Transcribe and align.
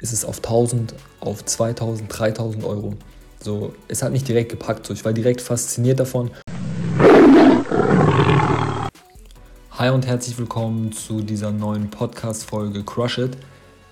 ist 0.00 0.12
es 0.12 0.24
auf 0.24 0.38
1000, 0.38 0.94
auf 1.20 1.44
2000, 1.44 2.06
3000 2.18 2.64
Euro. 2.64 2.94
So, 3.42 3.74
es 3.88 4.02
hat 4.02 4.12
mich 4.12 4.24
direkt 4.24 4.50
gepackt. 4.50 4.86
So, 4.86 4.92
ich 4.92 5.04
war 5.04 5.12
direkt 5.12 5.40
fasziniert 5.40 6.00
davon. 6.00 6.30
Hi 9.70 9.90
und 9.90 10.06
herzlich 10.06 10.36
willkommen 10.38 10.92
zu 10.92 11.22
dieser 11.22 11.50
neuen 11.50 11.90
Podcast-Folge 11.90 12.82
Crush 12.82 13.18
It. 13.18 13.38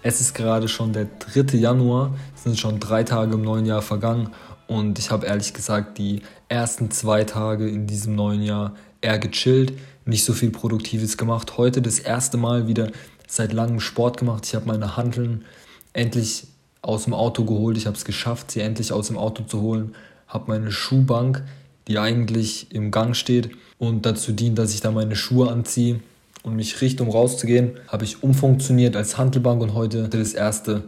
Es 0.03 0.21
ist 0.21 0.35
gerade 0.35 0.69
schon 0.69 0.93
der 0.93 1.07
3. 1.21 1.57
Januar, 1.57 2.15
es 2.37 2.43
sind 2.43 2.59
schon 2.59 2.79
drei 2.79 3.05
Tage 3.05 3.35
im 3.35 3.43
neuen 3.43 3.65
Jahr 3.65 3.81
vergangen 3.81 4.31
und 4.67 4.99
ich 4.99 5.11
habe 5.11 5.27
ehrlich 5.27 5.55
gesagt 5.55 5.97
die 5.97 6.21
ersten 6.49 6.91
zwei 6.91 7.25
Tage 7.25 7.67
in 7.67 7.87
diesem 7.87 8.15
neuen 8.15 8.43
Jahr 8.43 8.75
eher 9.01 9.19
gechillt, 9.19 9.73
nicht 10.05 10.25
so 10.25 10.35
viel 10.35 10.51
Produktives 10.51 11.17
gemacht. 11.17 11.57
Heute 11.57 11.81
das 11.81 11.99
erste 11.99 12.37
Mal 12.37 12.69
wieder 12.69 12.91
seit 13.27 13.55
langem 13.55 13.81
Sport 13.81 14.19
gemacht. 14.19 14.45
Ich 14.45 14.55
habe 14.55 14.67
meine 14.67 14.99
Handeln 14.99 15.47
endlich 15.95 16.47
aus 16.83 17.05
dem 17.05 17.15
Auto 17.15 17.45
geholt. 17.45 17.79
Ich 17.79 17.87
habe 17.87 17.97
es 17.97 18.05
geschafft, 18.05 18.51
sie 18.51 18.61
endlich 18.61 18.93
aus 18.93 19.07
dem 19.07 19.17
Auto 19.17 19.43
zu 19.45 19.63
holen. 19.63 19.95
Habe 20.29 20.45
meine 20.49 20.71
Schuhbank, 20.71 21.43
die 21.89 21.99
eigentlich 21.99 22.71
im 22.71 22.91
Gang 22.91 23.17
steht 23.17 23.51
und 23.79 24.05
dazu 24.05 24.33
dient, 24.33 24.59
dass 24.59 24.75
ich 24.75 24.81
da 24.81 24.91
meine 24.91 25.17
Schuhe 25.17 25.51
anziehe 25.51 26.01
und 26.43 26.57
mich 26.57 26.81
richte, 26.81 27.03
um 27.03 27.11
rauszugehen, 27.11 27.79
habe 27.89 28.05
ich 28.05 28.23
umfunktioniert 28.23 28.97
als 28.97 29.17
Handelbank 29.17 29.63
und 29.63 29.75
heute 29.75 30.09
das 30.09 30.35
erste 30.35 30.85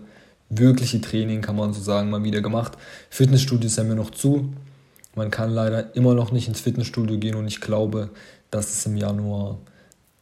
wirkliche 0.48 1.00
Training, 1.00 1.40
kann 1.40 1.56
man 1.56 1.72
so 1.72 1.80
sagen, 1.80 2.10
mal 2.10 2.22
wieder 2.22 2.40
gemacht. 2.40 2.72
Fitnessstudio 3.10 3.66
ist 3.66 3.76
ja 3.76 3.84
mir 3.84 3.96
noch 3.96 4.10
zu. 4.10 4.52
Man 5.14 5.30
kann 5.30 5.50
leider 5.50 5.94
immer 5.96 6.14
noch 6.14 6.30
nicht 6.30 6.46
ins 6.46 6.60
Fitnessstudio 6.60 7.18
gehen 7.18 7.36
und 7.36 7.46
ich 7.46 7.60
glaube, 7.60 8.10
dass 8.50 8.70
es 8.70 8.86
im 8.86 8.96
Januar 8.96 9.58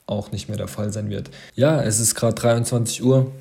auch 0.07 0.31
nicht 0.31 0.49
mehr 0.49 0.57
der 0.57 0.69
Fall 0.69 0.93
sein 0.93 1.11
wird. 1.11 1.31
Ja, 1.57 1.83
es 1.83 1.99
ist 1.99 2.15
gerade 2.15 2.35
23 2.35 3.03
Uhr. 3.03 3.33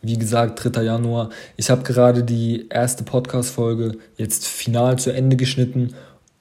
Wie 0.00 0.16
gesagt, 0.16 0.62
3. 0.62 0.82
Januar. 0.82 1.30
Ich 1.56 1.70
habe 1.70 1.82
gerade 1.82 2.22
die 2.22 2.68
erste 2.68 3.02
Podcast-Folge 3.02 3.98
jetzt 4.16 4.46
final 4.46 4.98
zu 4.98 5.10
Ende 5.10 5.36
geschnitten 5.36 5.94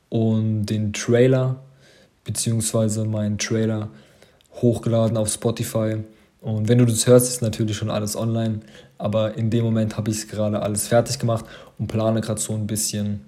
und 0.10 0.68
den 0.68 0.94
Trailer, 0.94 1.64
beziehungsweise 2.24 3.06
meinen 3.06 3.40
Trailer, 3.40 3.90
hochgeladen 4.62 5.18
auf 5.18 5.30
Spotify. 5.30 5.98
Und 6.40 6.68
wenn 6.70 6.78
du 6.78 6.86
das 6.86 7.08
hörst, 7.08 7.30
ist 7.30 7.42
natürlich 7.42 7.76
schon 7.78 7.90
alles 7.90 8.16
online. 8.16 8.60
Aber 9.00 9.36
in 9.36 9.50
dem 9.50 9.66
Moment 9.66 9.98
habe 9.98 10.12
ich 10.12 10.28
gerade 10.28 10.62
alles 10.62 10.88
fertig 10.88 11.18
gemacht 11.18 11.46
und 11.80 11.88
plane 11.88 12.22
gerade 12.22 12.40
so 12.40 12.54
ein 12.54 12.68
bisschen 12.68 13.22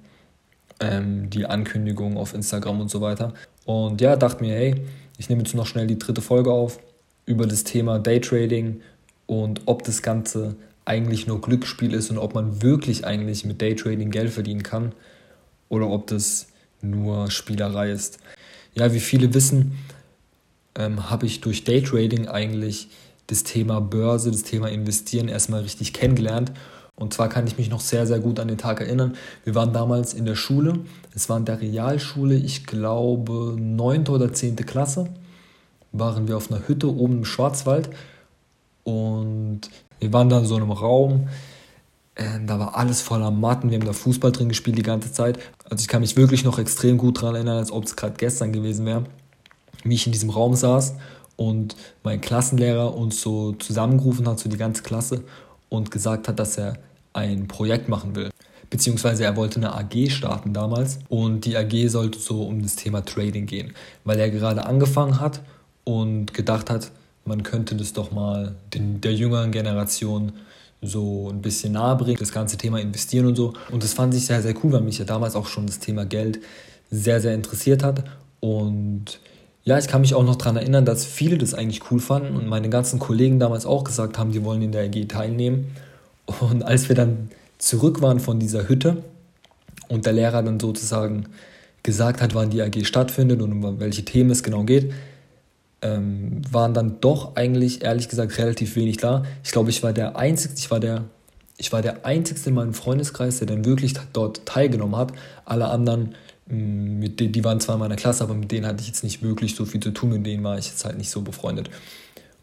ähm, 0.80 1.30
die 1.30 1.46
Ankündigung 1.46 2.18
auf 2.18 2.34
Instagram 2.36 2.82
und 2.82 2.92
so 2.92 3.02
weiter. 3.02 3.34
Und 3.66 4.00
ja, 4.00 4.16
dachte 4.16 4.44
mir, 4.44 4.54
hey, 4.54 4.76
ich 5.18 5.28
nehme 5.30 5.42
jetzt 5.42 5.56
noch 5.56 5.66
schnell 5.66 5.88
die 5.88 6.00
dritte 6.00 6.22
Folge 6.22 6.52
auf 6.52 6.80
über 7.26 7.46
das 7.46 7.64
Thema 7.64 8.00
Daytrading 8.00 8.82
und 9.30 9.62
ob 9.68 9.84
das 9.84 10.02
Ganze 10.02 10.56
eigentlich 10.86 11.28
nur 11.28 11.40
Glücksspiel 11.40 11.94
ist 11.94 12.10
und 12.10 12.18
ob 12.18 12.34
man 12.34 12.64
wirklich 12.64 13.06
eigentlich 13.06 13.46
mit 13.46 13.62
Daytrading 13.62 14.10
Geld 14.10 14.32
verdienen 14.32 14.64
kann 14.64 14.94
oder 15.70 15.88
ob 15.88 16.08
das 16.08 16.48
nur 16.82 17.30
Spielerei 17.30 17.92
ist. 17.92 18.18
Ja, 18.74 18.92
wie 18.92 19.00
viele 19.00 19.32
wissen, 19.36 19.78
ähm, 20.74 21.12
habe 21.12 21.28
ich 21.28 21.42
durch 21.42 21.64
Daytrading 21.64 22.28
eigentlich 22.28 22.88
das 23.28 23.44
Thema 23.44 23.82
Börse, 23.82 24.32
das 24.32 24.42
Thema 24.42 24.70
Investieren 24.70 25.28
erstmal 25.28 25.62
richtig 25.62 25.94
kennengelernt. 25.94 26.52
Und 26.96 27.14
zwar 27.14 27.30
kann 27.30 27.46
ich 27.46 27.60
mich 27.60 27.70
noch 27.70 27.82
sehr, 27.82 28.08
sehr 28.08 28.20
gut 28.20 28.40
an 28.40 28.48
den 28.48 28.58
Tag 28.58 28.82
erinnern. 28.82 29.16
Wir 29.44 29.54
waren 29.54 29.74
damals 29.74 30.16
in 30.16 30.26
der 30.26 30.36
Schule, 30.36 30.80
es 31.14 31.30
war 31.30 31.38
in 31.38 31.46
der 31.46 31.62
Realschule, 31.62 32.36
ich 32.36 32.66
glaube 32.66 33.56
9. 33.60 34.08
oder 34.08 34.34
10. 34.34 34.56
Klasse, 34.56 35.08
waren 35.92 36.28
wir 36.28 36.36
auf 36.36 36.52
einer 36.52 36.68
Hütte 36.68 36.88
oben 36.88 37.20
im 37.20 37.26
Schwarzwald 37.26 37.92
und 38.90 39.62
wir 40.00 40.12
waren 40.14 40.30
da 40.30 40.40
in 40.40 40.46
so 40.46 40.56
einem 40.56 40.72
Raum. 40.72 41.28
Äh, 42.16 42.24
da 42.46 42.60
war 42.60 42.76
alles 42.76 43.02
voller 43.02 43.30
Matten. 43.30 43.70
Wir 43.70 43.78
haben 43.78 43.86
da 43.86 43.94
Fußball 43.94 44.32
drin 44.32 44.50
gespielt 44.50 44.78
die 44.78 44.84
ganze 44.84 45.12
Zeit. 45.12 45.38
Also 45.70 45.82
ich 45.82 45.88
kann 45.88 46.02
mich 46.02 46.16
wirklich 46.16 46.44
noch 46.44 46.58
extrem 46.58 46.98
gut 46.98 47.22
daran 47.22 47.36
erinnern, 47.36 47.58
als 47.58 47.72
ob 47.72 47.84
es 47.84 47.96
gerade 47.96 48.16
gestern 48.18 48.52
gewesen 48.52 48.86
wäre, 48.86 49.04
wie 49.84 49.94
ich 49.94 50.08
in 50.08 50.12
diesem 50.12 50.32
Raum 50.32 50.56
saß 50.56 50.96
und 51.36 51.76
mein 52.04 52.20
Klassenlehrer 52.20 52.96
uns 52.96 53.22
so 53.22 53.54
zusammengerufen 53.54 54.28
hat, 54.28 54.40
so 54.40 54.50
die 54.50 54.58
ganze 54.58 54.84
Klasse, 54.84 55.24
und 55.70 55.92
gesagt 55.92 56.28
hat, 56.28 56.40
dass 56.40 56.58
er 56.58 56.78
ein 57.14 57.48
Projekt 57.48 57.90
machen 57.90 58.16
will. 58.16 58.32
Beziehungsweise 58.72 59.24
er 59.24 59.36
wollte 59.36 59.58
eine 59.58 59.76
AG 59.76 60.10
starten 60.10 60.54
damals 60.54 61.00
und 61.10 61.46
die 61.46 61.56
AG 61.56 61.90
sollte 61.90 62.18
so 62.18 62.44
um 62.44 62.64
das 62.64 62.76
Thema 62.76 63.06
Trading 63.06 63.46
gehen, 63.46 63.74
weil 64.04 64.20
er 64.20 64.32
gerade 64.32 64.66
angefangen 64.66 65.20
hat 65.20 65.42
und 65.84 66.34
gedacht 66.34 66.72
hat, 66.72 66.92
man 67.26 67.44
könnte 67.44 67.76
das 67.76 67.94
doch 67.94 68.12
mal 68.12 68.56
den, 68.74 69.02
der 69.02 69.14
jüngeren 69.14 69.52
Generation 69.52 70.34
so 70.82 71.30
ein 71.30 71.42
bisschen 71.42 71.74
nahe 71.74 71.96
bringen, 71.96 72.18
das 72.20 72.32
ganze 72.32 72.58
Thema 72.58 72.80
investieren 72.80 73.26
und 73.28 73.36
so. 73.36 73.54
Und 73.72 73.84
das 73.84 73.94
fand 73.94 74.14
ich 74.14 74.26
sehr, 74.26 74.42
sehr 74.42 74.56
cool, 74.64 74.72
weil 74.72 74.82
mich 74.82 74.98
ja 74.98 75.06
damals 75.06 75.36
auch 75.36 75.48
schon 75.48 75.68
das 75.68 75.80
Thema 75.80 76.06
Geld 76.06 76.40
sehr, 76.90 77.20
sehr 77.20 77.34
interessiert 77.34 77.84
hat. 77.84 78.04
Und 78.40 79.20
ja, 79.64 79.78
ich 79.78 79.88
kann 79.88 80.02
mich 80.02 80.16
auch 80.16 80.24
noch 80.24 80.38
daran 80.38 80.56
erinnern, 80.56 80.86
dass 80.86 81.06
viele 81.06 81.38
das 81.38 81.54
eigentlich 81.54 81.92
cool 81.92 82.00
fanden 82.00 82.36
und 82.36 82.48
meine 82.48 82.70
ganzen 82.70 82.98
Kollegen 82.98 83.40
damals 83.40 83.66
auch 83.66 83.84
gesagt 83.84 84.18
haben, 84.18 84.32
die 84.32 84.44
wollen 84.44 84.62
in 84.62 84.72
der 84.72 84.86
AG 84.86 85.08
teilnehmen. 85.10 85.76
Und 86.40 86.64
als 86.64 86.88
wir 86.88 86.96
dann 86.96 87.30
zurück 87.58 88.02
waren 88.02 88.20
von 88.20 88.40
dieser 88.40 88.70
Hütte 88.70 89.04
und 89.90 90.06
der 90.06 90.14
Lehrer 90.14 90.42
dann 90.42 90.60
sozusagen 90.60 91.26
gesagt 91.84 92.22
hat, 92.22 92.34
wann 92.36 92.50
die 92.50 92.62
AG 92.62 92.86
stattfindet 92.86 93.42
und 93.42 93.52
um 93.52 93.80
welche 93.80 94.06
Themen 94.06 94.30
es 94.30 94.44
genau 94.44 94.64
geht, 94.64 94.94
ähm, 95.82 96.42
waren 96.52 96.74
dann 96.74 97.00
doch 97.02 97.36
eigentlich, 97.36 97.84
ehrlich 97.84 98.10
gesagt, 98.10 98.38
relativ 98.38 98.76
wenig 98.76 98.98
da. 98.98 99.24
Ich 99.44 99.52
glaube, 99.52 99.70
ich 99.70 99.82
war 99.84 99.94
der 99.94 100.18
Einzige, 100.18 100.54
ich 100.58 100.70
war 100.72 100.80
der, 100.80 101.06
ich 101.58 101.72
war 101.72 101.82
der 101.82 102.06
Einzige 102.06 102.40
in 102.50 102.56
meinem 102.56 102.74
Freundeskreis, 102.74 103.40
der 103.40 103.48
dann 103.48 103.66
wirklich 103.66 103.94
dort 104.14 104.46
teilgenommen 104.46 104.96
hat. 104.96 105.14
Alle 105.46 105.70
anderen, 105.70 106.16
mm, 106.48 107.00
mit 107.00 107.20
denen, 107.20 107.32
die 107.32 107.44
waren 107.44 107.60
zwar 107.60 107.76
in 107.76 107.80
meiner 107.80 107.96
Klasse, 107.96 108.24
aber 108.24 108.34
mit 108.34 108.52
denen 108.52 108.66
hatte 108.66 108.82
ich 108.82 108.88
jetzt 108.88 109.04
nicht 109.04 109.24
wirklich 109.24 109.56
so 109.56 109.66
viel 109.66 109.82
zu 109.82 109.92
tun, 109.92 110.10
mit 110.10 110.26
denen 110.26 110.44
war 110.44 110.58
ich 110.58 110.68
jetzt 110.68 110.84
halt 110.86 110.98
nicht 110.98 111.10
so 111.10 111.22
befreundet. 111.22 111.70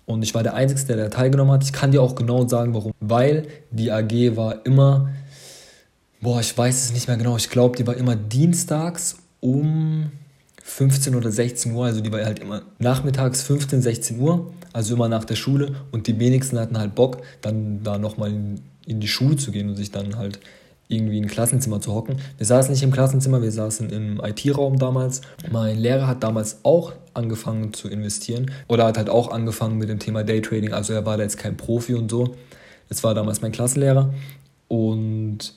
Und 0.06 0.22
ich 0.22 0.34
war 0.34 0.42
der 0.42 0.54
Einzige, 0.54 0.84
der 0.84 0.96
da 0.96 1.08
teilgenommen 1.08 1.52
hat. 1.52 1.64
Ich 1.64 1.72
kann 1.72 1.90
dir 1.90 2.00
auch 2.00 2.14
genau 2.14 2.46
sagen, 2.46 2.74
warum. 2.74 2.92
Weil 3.00 3.48
die 3.72 3.90
AG 3.90 4.36
war 4.36 4.64
immer, 4.64 5.10
boah, 6.20 6.40
ich 6.40 6.56
weiß 6.56 6.84
es 6.84 6.92
nicht 6.92 7.08
mehr 7.08 7.16
genau, 7.16 7.36
ich 7.36 7.50
glaube, 7.50 7.76
die 7.76 7.86
war 7.86 7.96
immer 7.96 8.14
dienstags 8.14 9.16
um 9.40 10.12
15 10.68 11.14
oder 11.14 11.30
16 11.30 11.72
Uhr, 11.72 11.86
also 11.86 12.00
die 12.00 12.12
war 12.12 12.24
halt 12.24 12.40
immer 12.40 12.62
nachmittags 12.78 13.42
15, 13.42 13.82
16 13.82 14.18
Uhr, 14.18 14.52
also 14.72 14.94
immer 14.94 15.08
nach 15.08 15.24
der 15.24 15.36
Schule 15.36 15.76
und 15.92 16.08
die 16.08 16.18
wenigsten 16.18 16.58
hatten 16.58 16.76
halt 16.76 16.96
Bock, 16.96 17.22
dann 17.40 17.84
da 17.84 17.98
nochmal 17.98 18.30
in, 18.30 18.60
in 18.84 18.98
die 18.98 19.06
Schule 19.06 19.36
zu 19.36 19.52
gehen 19.52 19.68
und 19.68 19.76
sich 19.76 19.92
dann 19.92 20.16
halt 20.16 20.40
irgendwie 20.88 21.18
in 21.18 21.24
ein 21.24 21.30
Klassenzimmer 21.30 21.80
zu 21.80 21.94
hocken. 21.94 22.16
Wir 22.36 22.46
saßen 22.46 22.72
nicht 22.72 22.82
im 22.82 22.90
Klassenzimmer, 22.90 23.42
wir 23.42 23.52
saßen 23.52 23.90
im 23.90 24.20
IT-Raum 24.22 24.78
damals. 24.78 25.20
Mein 25.50 25.78
Lehrer 25.78 26.08
hat 26.08 26.24
damals 26.24 26.58
auch 26.64 26.92
angefangen 27.14 27.72
zu 27.72 27.88
investieren 27.88 28.50
oder 28.66 28.86
hat 28.86 28.98
halt 28.98 29.08
auch 29.08 29.30
angefangen 29.30 29.78
mit 29.78 29.88
dem 29.88 30.00
Thema 30.00 30.24
Daytrading. 30.24 30.72
Also 30.72 30.92
er 30.92 31.06
war 31.06 31.16
da 31.16 31.22
jetzt 31.22 31.38
kein 31.38 31.56
Profi 31.56 31.94
und 31.94 32.10
so. 32.10 32.34
Es 32.88 33.04
war 33.04 33.14
damals 33.14 33.40
mein 33.40 33.52
Klassenlehrer 33.52 34.12
und 34.68 35.54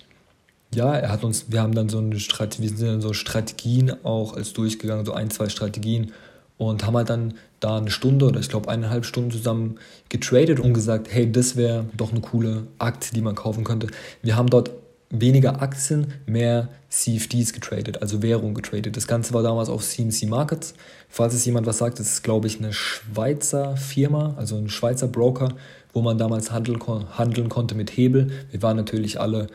ja, 0.74 0.96
er 0.96 1.10
hat 1.10 1.24
uns, 1.24 1.46
wir 1.50 1.62
haben 1.62 1.74
dann 1.74 1.90
so 1.90 1.98
eine 1.98 2.20
Strategie, 2.20 2.70
wir 2.70 2.78
sind 2.78 2.88
dann 2.88 3.02
so 3.02 3.14
Strategien 3.14 3.94
auch 4.04 4.36
als 4.36 4.54
durchgegangen, 4.54 5.06
so 5.06 5.14
ein, 5.14 5.30
zwei 5.32 5.50
Strategien 5.50 6.12
und 6.58 6.86
haben 6.86 6.96
halt 6.96 7.10
dann 7.10 7.34
da 7.60 7.78
eine 7.78 7.90
Stunde 7.90 8.26
oder 8.26 8.40
ich 8.40 8.50
glaube 8.50 8.70
eineinhalb 8.70 9.06
Stunden 9.06 9.32
zusammen 9.32 9.80
getradet 10.10 10.60
und 10.60 10.74
gesagt, 10.74 11.08
hey, 11.10 11.32
das 11.32 11.56
wäre 11.56 11.86
doch 11.96 12.12
eine 12.12 12.22
coole 12.22 12.68
Aktie, 12.78 13.14
die 13.14 13.22
man 13.22 13.36
kaufen 13.36 13.64
könnte. 13.64 13.88
Wir 14.22 14.36
haben 14.36 14.50
dort 14.50 14.72
weniger 15.10 15.62
Aktien, 15.62 16.14
mehr 16.26 16.70
CFDs 16.90 17.54
getradet, 17.54 18.02
also 18.02 18.22
Währung 18.22 18.54
getradet. 18.54 18.96
Das 18.96 19.08
Ganze 19.08 19.34
war 19.34 19.42
damals 19.42 19.70
auf 19.70 19.84
CMC 19.84 20.28
Markets. 20.28 20.76
Falls 21.08 21.34
es 21.34 21.46
jemand 21.46 21.66
was 21.66 21.80
sagt, 21.80 22.00
das 22.00 22.08
ist, 22.14 22.24
glaube 22.24 22.48
ich, 22.48 22.60
eine 22.60 22.74
Schweizer 22.74 23.76
Firma, 23.76 24.36
also 24.38 24.56
ein 24.58 24.70
Schweizer 24.70 25.08
Broker, 25.08 25.50
wo 25.94 26.02
man 26.02 26.18
damals 26.18 26.52
handeln, 26.52 26.80
handeln 27.18 27.50
konnte 27.50 27.74
mit 27.74 27.96
Hebel. 27.98 28.32
Wir 28.52 28.62
waren 28.62 28.78
natürlich 28.78 29.20
alle 29.20 29.48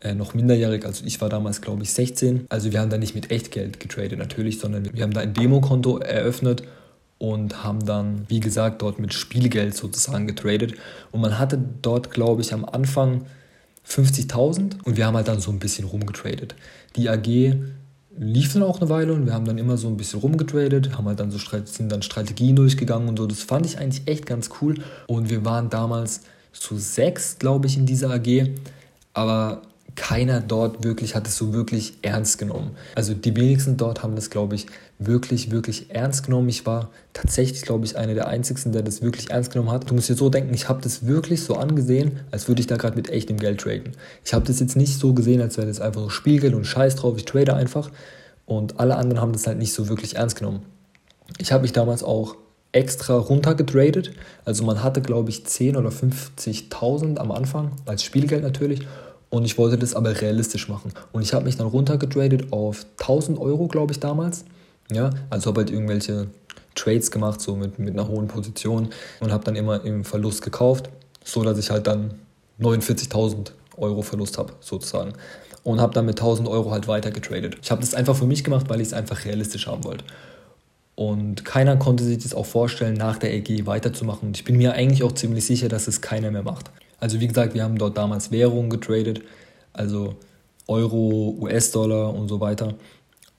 äh, 0.00 0.14
noch 0.14 0.34
minderjährig, 0.34 0.84
also 0.84 1.04
ich 1.04 1.20
war 1.20 1.28
damals 1.28 1.60
glaube 1.60 1.82
ich 1.82 1.92
16. 1.92 2.46
Also 2.48 2.72
wir 2.72 2.80
haben 2.80 2.90
da 2.90 2.98
nicht 2.98 3.14
mit 3.14 3.30
Echtgeld 3.30 3.80
getradet 3.80 4.18
natürlich, 4.18 4.58
sondern 4.58 4.92
wir 4.92 5.02
haben 5.02 5.12
da 5.12 5.20
ein 5.20 5.34
Demokonto 5.34 5.98
eröffnet 5.98 6.62
und 7.18 7.64
haben 7.64 7.84
dann, 7.84 8.24
wie 8.28 8.40
gesagt, 8.40 8.80
dort 8.82 8.98
mit 9.00 9.12
Spielgeld 9.12 9.74
sozusagen 9.74 10.26
getradet. 10.26 10.74
Und 11.10 11.20
man 11.20 11.38
hatte 11.38 11.58
dort, 11.82 12.12
glaube 12.12 12.42
ich, 12.42 12.54
am 12.54 12.64
Anfang 12.64 13.26
50.000 13.86 14.84
und 14.84 14.96
wir 14.96 15.06
haben 15.06 15.16
halt 15.16 15.28
dann 15.28 15.40
so 15.40 15.50
ein 15.50 15.58
bisschen 15.58 15.86
rumgetradet. 15.86 16.54
Die 16.94 17.08
AG 17.08 17.56
lief 18.16 18.52
dann 18.52 18.62
auch 18.62 18.80
eine 18.80 18.90
Weile 18.90 19.12
und 19.14 19.26
wir 19.26 19.32
haben 19.32 19.44
dann 19.44 19.58
immer 19.58 19.76
so 19.76 19.88
ein 19.88 19.96
bisschen 19.96 20.20
rumgetradet, 20.20 20.96
haben 20.96 21.06
halt 21.06 21.20
dann 21.20 21.30
so 21.30 21.38
sind 21.64 21.90
dann 21.90 22.02
Strategien 22.02 22.56
durchgegangen 22.56 23.08
und 23.08 23.18
so. 23.18 23.26
Das 23.26 23.42
fand 23.42 23.66
ich 23.66 23.78
eigentlich 23.78 24.06
echt 24.06 24.26
ganz 24.26 24.50
cool. 24.60 24.74
Und 25.06 25.30
wir 25.30 25.44
waren 25.44 25.70
damals 25.70 26.22
zu 26.52 26.76
sechs, 26.76 27.38
glaube 27.38 27.66
ich, 27.66 27.76
in 27.76 27.86
dieser 27.86 28.10
AG. 28.10 28.50
Aber 29.14 29.62
keiner 29.98 30.40
dort 30.40 30.84
wirklich 30.84 31.16
hat 31.16 31.26
es 31.26 31.36
so 31.36 31.52
wirklich 31.52 31.94
ernst 32.02 32.38
genommen. 32.38 32.70
Also 32.94 33.14
die 33.14 33.34
wenigsten 33.34 33.76
dort 33.76 34.04
haben 34.04 34.14
das, 34.14 34.30
glaube 34.30 34.54
ich, 34.54 34.66
wirklich, 35.00 35.50
wirklich 35.50 35.90
ernst 35.90 36.24
genommen. 36.24 36.48
Ich 36.48 36.64
war 36.66 36.90
tatsächlich, 37.12 37.62
glaube 37.62 37.84
ich, 37.84 37.96
einer 37.96 38.14
der 38.14 38.28
Einzigen, 38.28 38.70
der 38.70 38.82
das 38.82 39.02
wirklich 39.02 39.30
ernst 39.30 39.52
genommen 39.52 39.72
hat. 39.72 39.90
Du 39.90 39.94
musst 39.94 40.08
dir 40.08 40.14
so 40.14 40.30
denken, 40.30 40.54
ich 40.54 40.68
habe 40.68 40.80
das 40.80 41.06
wirklich 41.06 41.42
so 41.42 41.56
angesehen, 41.56 42.20
als 42.30 42.46
würde 42.46 42.60
ich 42.60 42.68
da 42.68 42.76
gerade 42.76 42.94
mit 42.94 43.10
echtem 43.10 43.38
Geld 43.38 43.60
traden. 43.60 43.92
Ich 44.24 44.32
habe 44.32 44.46
das 44.46 44.60
jetzt 44.60 44.76
nicht 44.76 45.00
so 45.00 45.14
gesehen, 45.14 45.40
als 45.42 45.56
wäre 45.56 45.66
das 45.66 45.80
einfach 45.80 46.02
so 46.02 46.10
Spiegel 46.10 46.54
und 46.54 46.64
Scheiß 46.64 46.94
drauf, 46.94 47.16
ich 47.16 47.24
trade 47.24 47.54
einfach. 47.54 47.90
Und 48.46 48.78
alle 48.78 48.96
anderen 48.96 49.20
haben 49.20 49.32
das 49.32 49.48
halt 49.48 49.58
nicht 49.58 49.74
so 49.74 49.88
wirklich 49.88 50.14
ernst 50.14 50.36
genommen. 50.36 50.62
Ich 51.38 51.50
habe 51.50 51.62
mich 51.62 51.72
damals 51.72 52.04
auch 52.04 52.36
extra 52.70 53.16
runtergetradet. 53.16 54.12
Also 54.44 54.62
man 54.62 54.84
hatte, 54.84 55.02
glaube 55.02 55.30
ich, 55.30 55.44
10 55.44 55.76
oder 55.76 55.90
50.000 55.90 57.18
am 57.18 57.32
Anfang, 57.32 57.72
als 57.84 58.04
Spielgeld 58.04 58.44
natürlich. 58.44 58.86
Und 59.30 59.44
ich 59.44 59.58
wollte 59.58 59.76
das 59.76 59.94
aber 59.94 60.20
realistisch 60.20 60.68
machen. 60.68 60.92
Und 61.12 61.22
ich 61.22 61.34
habe 61.34 61.44
mich 61.44 61.56
dann 61.56 61.66
runtergetradet 61.66 62.52
auf 62.52 62.86
1000 62.98 63.38
Euro, 63.38 63.68
glaube 63.68 63.92
ich, 63.92 64.00
damals. 64.00 64.44
Ja, 64.90 65.10
also 65.28 65.50
habe 65.50 65.60
halt 65.60 65.70
irgendwelche 65.70 66.28
Trades 66.74 67.10
gemacht, 67.10 67.40
so 67.40 67.56
mit, 67.56 67.78
mit 67.78 67.92
einer 67.92 68.08
hohen 68.08 68.28
Position 68.28 68.88
und 69.20 69.32
habe 69.32 69.44
dann 69.44 69.56
immer 69.56 69.84
im 69.84 70.04
Verlust 70.04 70.42
gekauft, 70.42 70.88
so 71.24 71.42
dass 71.42 71.58
ich 71.58 71.70
halt 71.70 71.86
dann 71.86 72.14
49.000 72.60 73.50
Euro 73.76 74.02
Verlust 74.02 74.38
habe, 74.38 74.54
sozusagen. 74.60 75.12
Und 75.62 75.80
habe 75.80 75.92
dann 75.92 76.06
mit 76.06 76.18
1000 76.18 76.48
Euro 76.48 76.70
halt 76.70 76.88
weiter 76.88 77.10
getradet. 77.10 77.58
Ich 77.62 77.70
habe 77.70 77.82
das 77.82 77.94
einfach 77.94 78.16
für 78.16 78.26
mich 78.26 78.44
gemacht, 78.44 78.66
weil 78.68 78.80
ich 78.80 78.88
es 78.88 78.94
einfach 78.94 79.24
realistisch 79.26 79.66
haben 79.66 79.84
wollte. 79.84 80.04
Und 80.94 81.44
keiner 81.44 81.76
konnte 81.76 82.02
sich 82.02 82.18
das 82.18 82.34
auch 82.34 82.46
vorstellen, 82.46 82.94
nach 82.94 83.18
der 83.18 83.34
EG 83.34 83.66
weiterzumachen. 83.66 84.28
Und 84.28 84.36
ich 84.36 84.44
bin 84.44 84.56
mir 84.56 84.72
eigentlich 84.72 85.02
auch 85.02 85.12
ziemlich 85.12 85.44
sicher, 85.44 85.68
dass 85.68 85.86
es 85.86 86.00
keiner 86.00 86.30
mehr 86.30 86.42
macht. 86.42 86.70
Also 86.98 87.20
wie 87.20 87.28
gesagt, 87.28 87.54
wir 87.54 87.62
haben 87.62 87.78
dort 87.78 87.96
damals 87.96 88.30
Währungen 88.30 88.70
getradet, 88.70 89.22
also 89.72 90.16
Euro, 90.66 91.36
US-Dollar 91.40 92.14
und 92.14 92.28
so 92.28 92.40
weiter. 92.40 92.74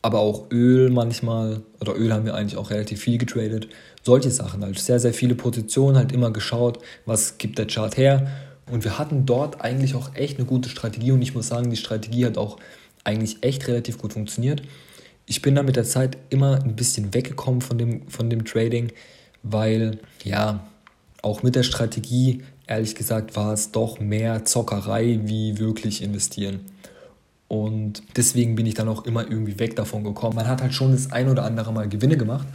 Aber 0.01 0.19
auch 0.19 0.49
Öl 0.51 0.89
manchmal, 0.89 1.61
oder 1.81 1.95
Öl 1.97 2.13
haben 2.13 2.25
wir 2.25 2.33
eigentlich 2.33 2.57
auch 2.57 2.69
relativ 2.69 3.01
viel 3.01 3.17
getradet. 3.17 3.67
Solche 4.01 4.31
Sachen 4.31 4.63
halt. 4.63 4.79
Sehr, 4.79 4.99
sehr 4.99 5.13
viele 5.13 5.35
Positionen, 5.35 5.97
halt 5.97 6.13
immer 6.13 6.31
geschaut, 6.31 6.79
was 7.05 7.37
gibt 7.37 7.59
der 7.59 7.67
Chart 7.67 7.95
her. 7.97 8.31
Und 8.71 8.85
wir 8.85 8.97
hatten 8.97 9.25
dort 9.25 9.61
eigentlich 9.61 9.95
auch 9.95 10.15
echt 10.15 10.37
eine 10.37 10.45
gute 10.45 10.69
Strategie. 10.69 11.11
Und 11.11 11.21
ich 11.21 11.35
muss 11.35 11.49
sagen, 11.49 11.69
die 11.69 11.75
Strategie 11.75 12.25
hat 12.25 12.37
auch 12.37 12.57
eigentlich 13.03 13.43
echt 13.43 13.67
relativ 13.67 13.97
gut 13.97 14.13
funktioniert. 14.13 14.61
Ich 15.25 15.41
bin 15.41 15.55
da 15.55 15.63
mit 15.63 15.75
der 15.75 15.83
Zeit 15.83 16.17
immer 16.29 16.63
ein 16.63 16.75
bisschen 16.75 17.13
weggekommen 17.13 17.61
von 17.61 17.77
dem, 17.77 18.07
von 18.07 18.29
dem 18.29 18.45
Trading, 18.45 18.91
weil 19.43 19.99
ja, 20.23 20.65
auch 21.21 21.43
mit 21.43 21.55
der 21.55 21.63
Strategie 21.63 22.41
ehrlich 22.69 22.95
gesagt 22.95 23.35
war 23.35 23.51
es 23.51 23.71
doch 23.71 23.99
mehr 23.99 24.45
Zockerei 24.45 25.19
wie 25.23 25.57
wirklich 25.57 26.03
investieren. 26.03 26.61
Und 27.47 28.03
deswegen 28.15 28.55
bin 28.55 28.67
ich 28.67 28.75
dann 28.75 28.87
auch 28.87 29.05
immer 29.05 29.23
irgendwie 29.23 29.57
weg 29.57 29.75
davon 29.75 30.03
gekommen. 30.03 30.35
Man 30.35 30.47
hat 30.47 30.61
halt 30.61 30.73
schon 30.73 30.91
das 30.91 31.11
ein 31.11 31.29
oder 31.29 31.43
andere 31.45 31.73
Mal 31.73 31.89
Gewinne 31.89 32.15
gemacht, 32.15 32.47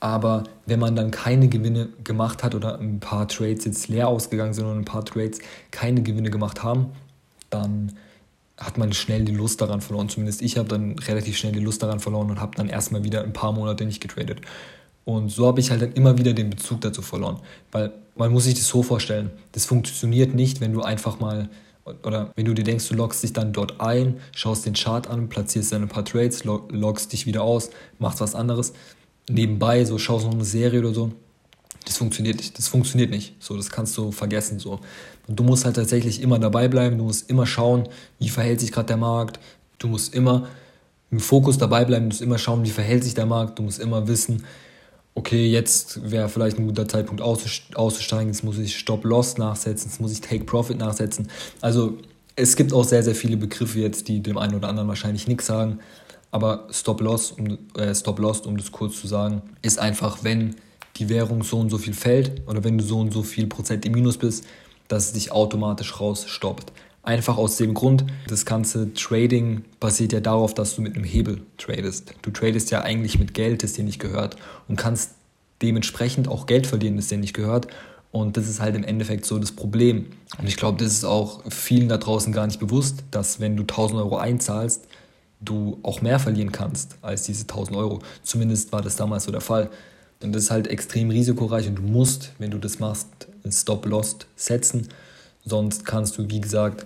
aber 0.00 0.44
wenn 0.64 0.80
man 0.80 0.96
dann 0.96 1.10
keine 1.10 1.48
Gewinne 1.48 1.90
gemacht 2.02 2.42
hat 2.42 2.54
oder 2.54 2.78
ein 2.78 2.98
paar 2.98 3.28
Trades 3.28 3.66
jetzt 3.66 3.88
leer 3.88 4.08
ausgegangen 4.08 4.54
sind 4.54 4.64
und 4.64 4.78
ein 4.78 4.84
paar 4.86 5.04
Trades 5.04 5.40
keine 5.70 6.02
Gewinne 6.02 6.30
gemacht 6.30 6.62
haben, 6.62 6.86
dann 7.50 7.92
hat 8.56 8.78
man 8.78 8.92
schnell 8.94 9.24
die 9.26 9.34
Lust 9.34 9.60
daran 9.60 9.82
verloren. 9.82 10.08
Zumindest 10.08 10.40
ich 10.40 10.56
habe 10.56 10.68
dann 10.68 10.98
relativ 10.98 11.36
schnell 11.36 11.52
die 11.52 11.60
Lust 11.60 11.82
daran 11.82 12.00
verloren 12.00 12.30
und 12.30 12.40
habe 12.40 12.56
dann 12.56 12.70
erstmal 12.70 13.04
wieder 13.04 13.22
ein 13.22 13.34
paar 13.34 13.52
Monate 13.52 13.84
nicht 13.84 14.00
getradet. 14.00 14.40
Und 15.04 15.30
so 15.30 15.46
habe 15.46 15.60
ich 15.60 15.70
halt 15.70 15.82
dann 15.82 15.92
immer 15.92 16.18
wieder 16.18 16.32
den 16.32 16.50
Bezug 16.50 16.80
dazu 16.80 17.02
verloren. 17.02 17.38
Weil 17.70 17.92
man 18.18 18.32
muss 18.32 18.44
sich 18.44 18.54
das 18.54 18.66
so 18.66 18.82
vorstellen, 18.82 19.30
das 19.52 19.64
funktioniert 19.64 20.34
nicht, 20.34 20.60
wenn 20.60 20.72
du 20.72 20.82
einfach 20.82 21.20
mal, 21.20 21.48
oder 22.02 22.32
wenn 22.36 22.44
du 22.44 22.54
dir 22.54 22.64
denkst, 22.64 22.88
du 22.88 22.94
loggst 22.94 23.22
dich 23.22 23.32
dann 23.32 23.52
dort 23.52 23.80
ein, 23.80 24.20
schaust 24.34 24.66
den 24.66 24.74
Chart 24.74 25.06
an, 25.08 25.28
platzierst 25.28 25.72
dann 25.72 25.82
ein 25.82 25.88
paar 25.88 26.04
Trades, 26.04 26.44
loggst 26.44 27.12
dich 27.12 27.26
wieder 27.26 27.42
aus, 27.42 27.70
machst 27.98 28.20
was 28.20 28.34
anderes, 28.34 28.72
nebenbei, 29.30 29.84
so 29.84 29.98
schaust 29.98 30.26
noch 30.26 30.34
eine 30.34 30.44
Serie 30.44 30.80
oder 30.80 30.92
so. 30.92 31.12
Das 31.84 31.96
funktioniert 31.96 32.36
nicht. 32.36 32.58
Das 32.58 32.68
funktioniert 32.68 33.10
nicht. 33.10 33.34
So, 33.38 33.56
das 33.56 33.70
kannst 33.70 33.96
du 33.96 34.12
vergessen. 34.12 34.58
So. 34.58 34.80
Und 35.26 35.38
du 35.40 35.42
musst 35.42 35.64
halt 35.64 35.76
tatsächlich 35.76 36.20
immer 36.20 36.38
dabei 36.38 36.68
bleiben, 36.68 36.98
du 36.98 37.04
musst 37.04 37.30
immer 37.30 37.46
schauen, 37.46 37.88
wie 38.18 38.28
verhält 38.28 38.60
sich 38.60 38.72
gerade 38.72 38.88
der 38.88 38.98
Markt. 38.98 39.40
Du 39.78 39.88
musst 39.88 40.14
immer 40.14 40.48
im 41.10 41.20
Fokus 41.20 41.56
dabei 41.56 41.84
bleiben, 41.84 42.04
du 42.04 42.08
musst 42.08 42.20
immer 42.20 42.38
schauen, 42.38 42.64
wie 42.64 42.70
verhält 42.70 43.04
sich 43.04 43.14
der 43.14 43.26
Markt, 43.26 43.58
du 43.58 43.62
musst 43.62 43.78
immer 43.78 44.06
wissen, 44.08 44.44
okay, 45.14 45.48
jetzt 45.48 46.10
wäre 46.10 46.28
vielleicht 46.28 46.58
ein 46.58 46.66
guter 46.66 46.86
Zeitpunkt 46.86 47.22
auszusteigen, 47.22 48.28
jetzt 48.28 48.44
muss 48.44 48.58
ich 48.58 48.78
Stop-Loss 48.78 49.38
nachsetzen, 49.38 49.90
jetzt 49.90 50.00
muss 50.00 50.12
ich 50.12 50.20
Take-Profit 50.20 50.78
nachsetzen. 50.78 51.28
Also 51.60 51.98
es 52.36 52.54
gibt 52.54 52.72
auch 52.72 52.84
sehr, 52.84 53.02
sehr 53.02 53.16
viele 53.16 53.36
Begriffe 53.36 53.80
jetzt, 53.80 54.06
die 54.08 54.20
dem 54.20 54.38
einen 54.38 54.54
oder 54.54 54.68
anderen 54.68 54.88
wahrscheinlich 54.88 55.26
nichts 55.26 55.46
sagen. 55.46 55.80
Aber 56.30 56.68
Stop-Loss, 56.70 57.32
um, 57.32 57.58
äh, 57.76 57.94
Stop 57.94 58.20
-Loss, 58.20 58.46
um 58.46 58.56
das 58.56 58.70
kurz 58.70 59.00
zu 59.00 59.06
sagen, 59.06 59.42
ist 59.62 59.78
einfach, 59.78 60.22
wenn 60.22 60.56
die 60.96 61.08
Währung 61.08 61.42
so 61.42 61.58
und 61.58 61.70
so 61.70 61.78
viel 61.78 61.94
fällt 61.94 62.46
oder 62.46 62.64
wenn 62.64 62.78
du 62.78 62.84
so 62.84 62.98
und 62.98 63.12
so 63.12 63.22
viel 63.22 63.46
Prozent 63.46 63.86
im 63.86 63.92
Minus 63.92 64.18
bist, 64.18 64.44
dass 64.88 65.06
es 65.06 65.12
dich 65.12 65.32
automatisch 65.32 66.00
rausstoppt. 66.00 66.72
Einfach 67.08 67.38
aus 67.38 67.56
dem 67.56 67.72
Grund, 67.72 68.04
das 68.26 68.44
ganze 68.44 68.92
Trading 68.92 69.64
basiert 69.80 70.12
ja 70.12 70.20
darauf, 70.20 70.52
dass 70.52 70.76
du 70.76 70.82
mit 70.82 70.94
einem 70.94 71.06
Hebel 71.06 71.40
tradest. 71.56 72.12
Du 72.20 72.30
tradest 72.30 72.70
ja 72.70 72.82
eigentlich 72.82 73.18
mit 73.18 73.32
Geld, 73.32 73.62
das 73.62 73.72
dir 73.72 73.82
nicht 73.82 73.98
gehört 73.98 74.36
und 74.68 74.76
kannst 74.76 75.12
dementsprechend 75.62 76.28
auch 76.28 76.44
Geld 76.44 76.66
verdienen, 76.66 76.98
das 76.98 77.08
dir 77.08 77.16
nicht 77.16 77.32
gehört. 77.32 77.68
Und 78.12 78.36
das 78.36 78.46
ist 78.46 78.60
halt 78.60 78.76
im 78.76 78.84
Endeffekt 78.84 79.24
so 79.24 79.38
das 79.38 79.52
Problem. 79.52 80.08
Und 80.38 80.48
ich 80.48 80.58
glaube, 80.58 80.84
das 80.84 80.92
ist 80.92 81.06
auch 81.06 81.40
vielen 81.50 81.88
da 81.88 81.96
draußen 81.96 82.30
gar 82.30 82.46
nicht 82.46 82.60
bewusst, 82.60 83.02
dass 83.10 83.40
wenn 83.40 83.56
du 83.56 83.62
1000 83.62 84.02
Euro 84.02 84.18
einzahlst, 84.18 84.86
du 85.40 85.78
auch 85.82 86.02
mehr 86.02 86.18
verlieren 86.18 86.52
kannst 86.52 86.98
als 87.00 87.22
diese 87.22 87.44
1000 87.44 87.74
Euro. 87.78 88.00
Zumindest 88.22 88.70
war 88.70 88.82
das 88.82 88.96
damals 88.96 89.24
so 89.24 89.32
der 89.32 89.40
Fall. 89.40 89.70
Und 90.22 90.34
das 90.34 90.42
ist 90.42 90.50
halt 90.50 90.66
extrem 90.66 91.08
risikoreich 91.08 91.68
und 91.68 91.76
du 91.76 91.82
musst, 91.84 92.32
wenn 92.38 92.50
du 92.50 92.58
das 92.58 92.80
machst, 92.80 93.08
ein 93.46 93.52
Stop-Loss 93.52 94.18
setzen. 94.36 94.88
Sonst 95.42 95.86
kannst 95.86 96.18
du, 96.18 96.28
wie 96.28 96.42
gesagt, 96.42 96.84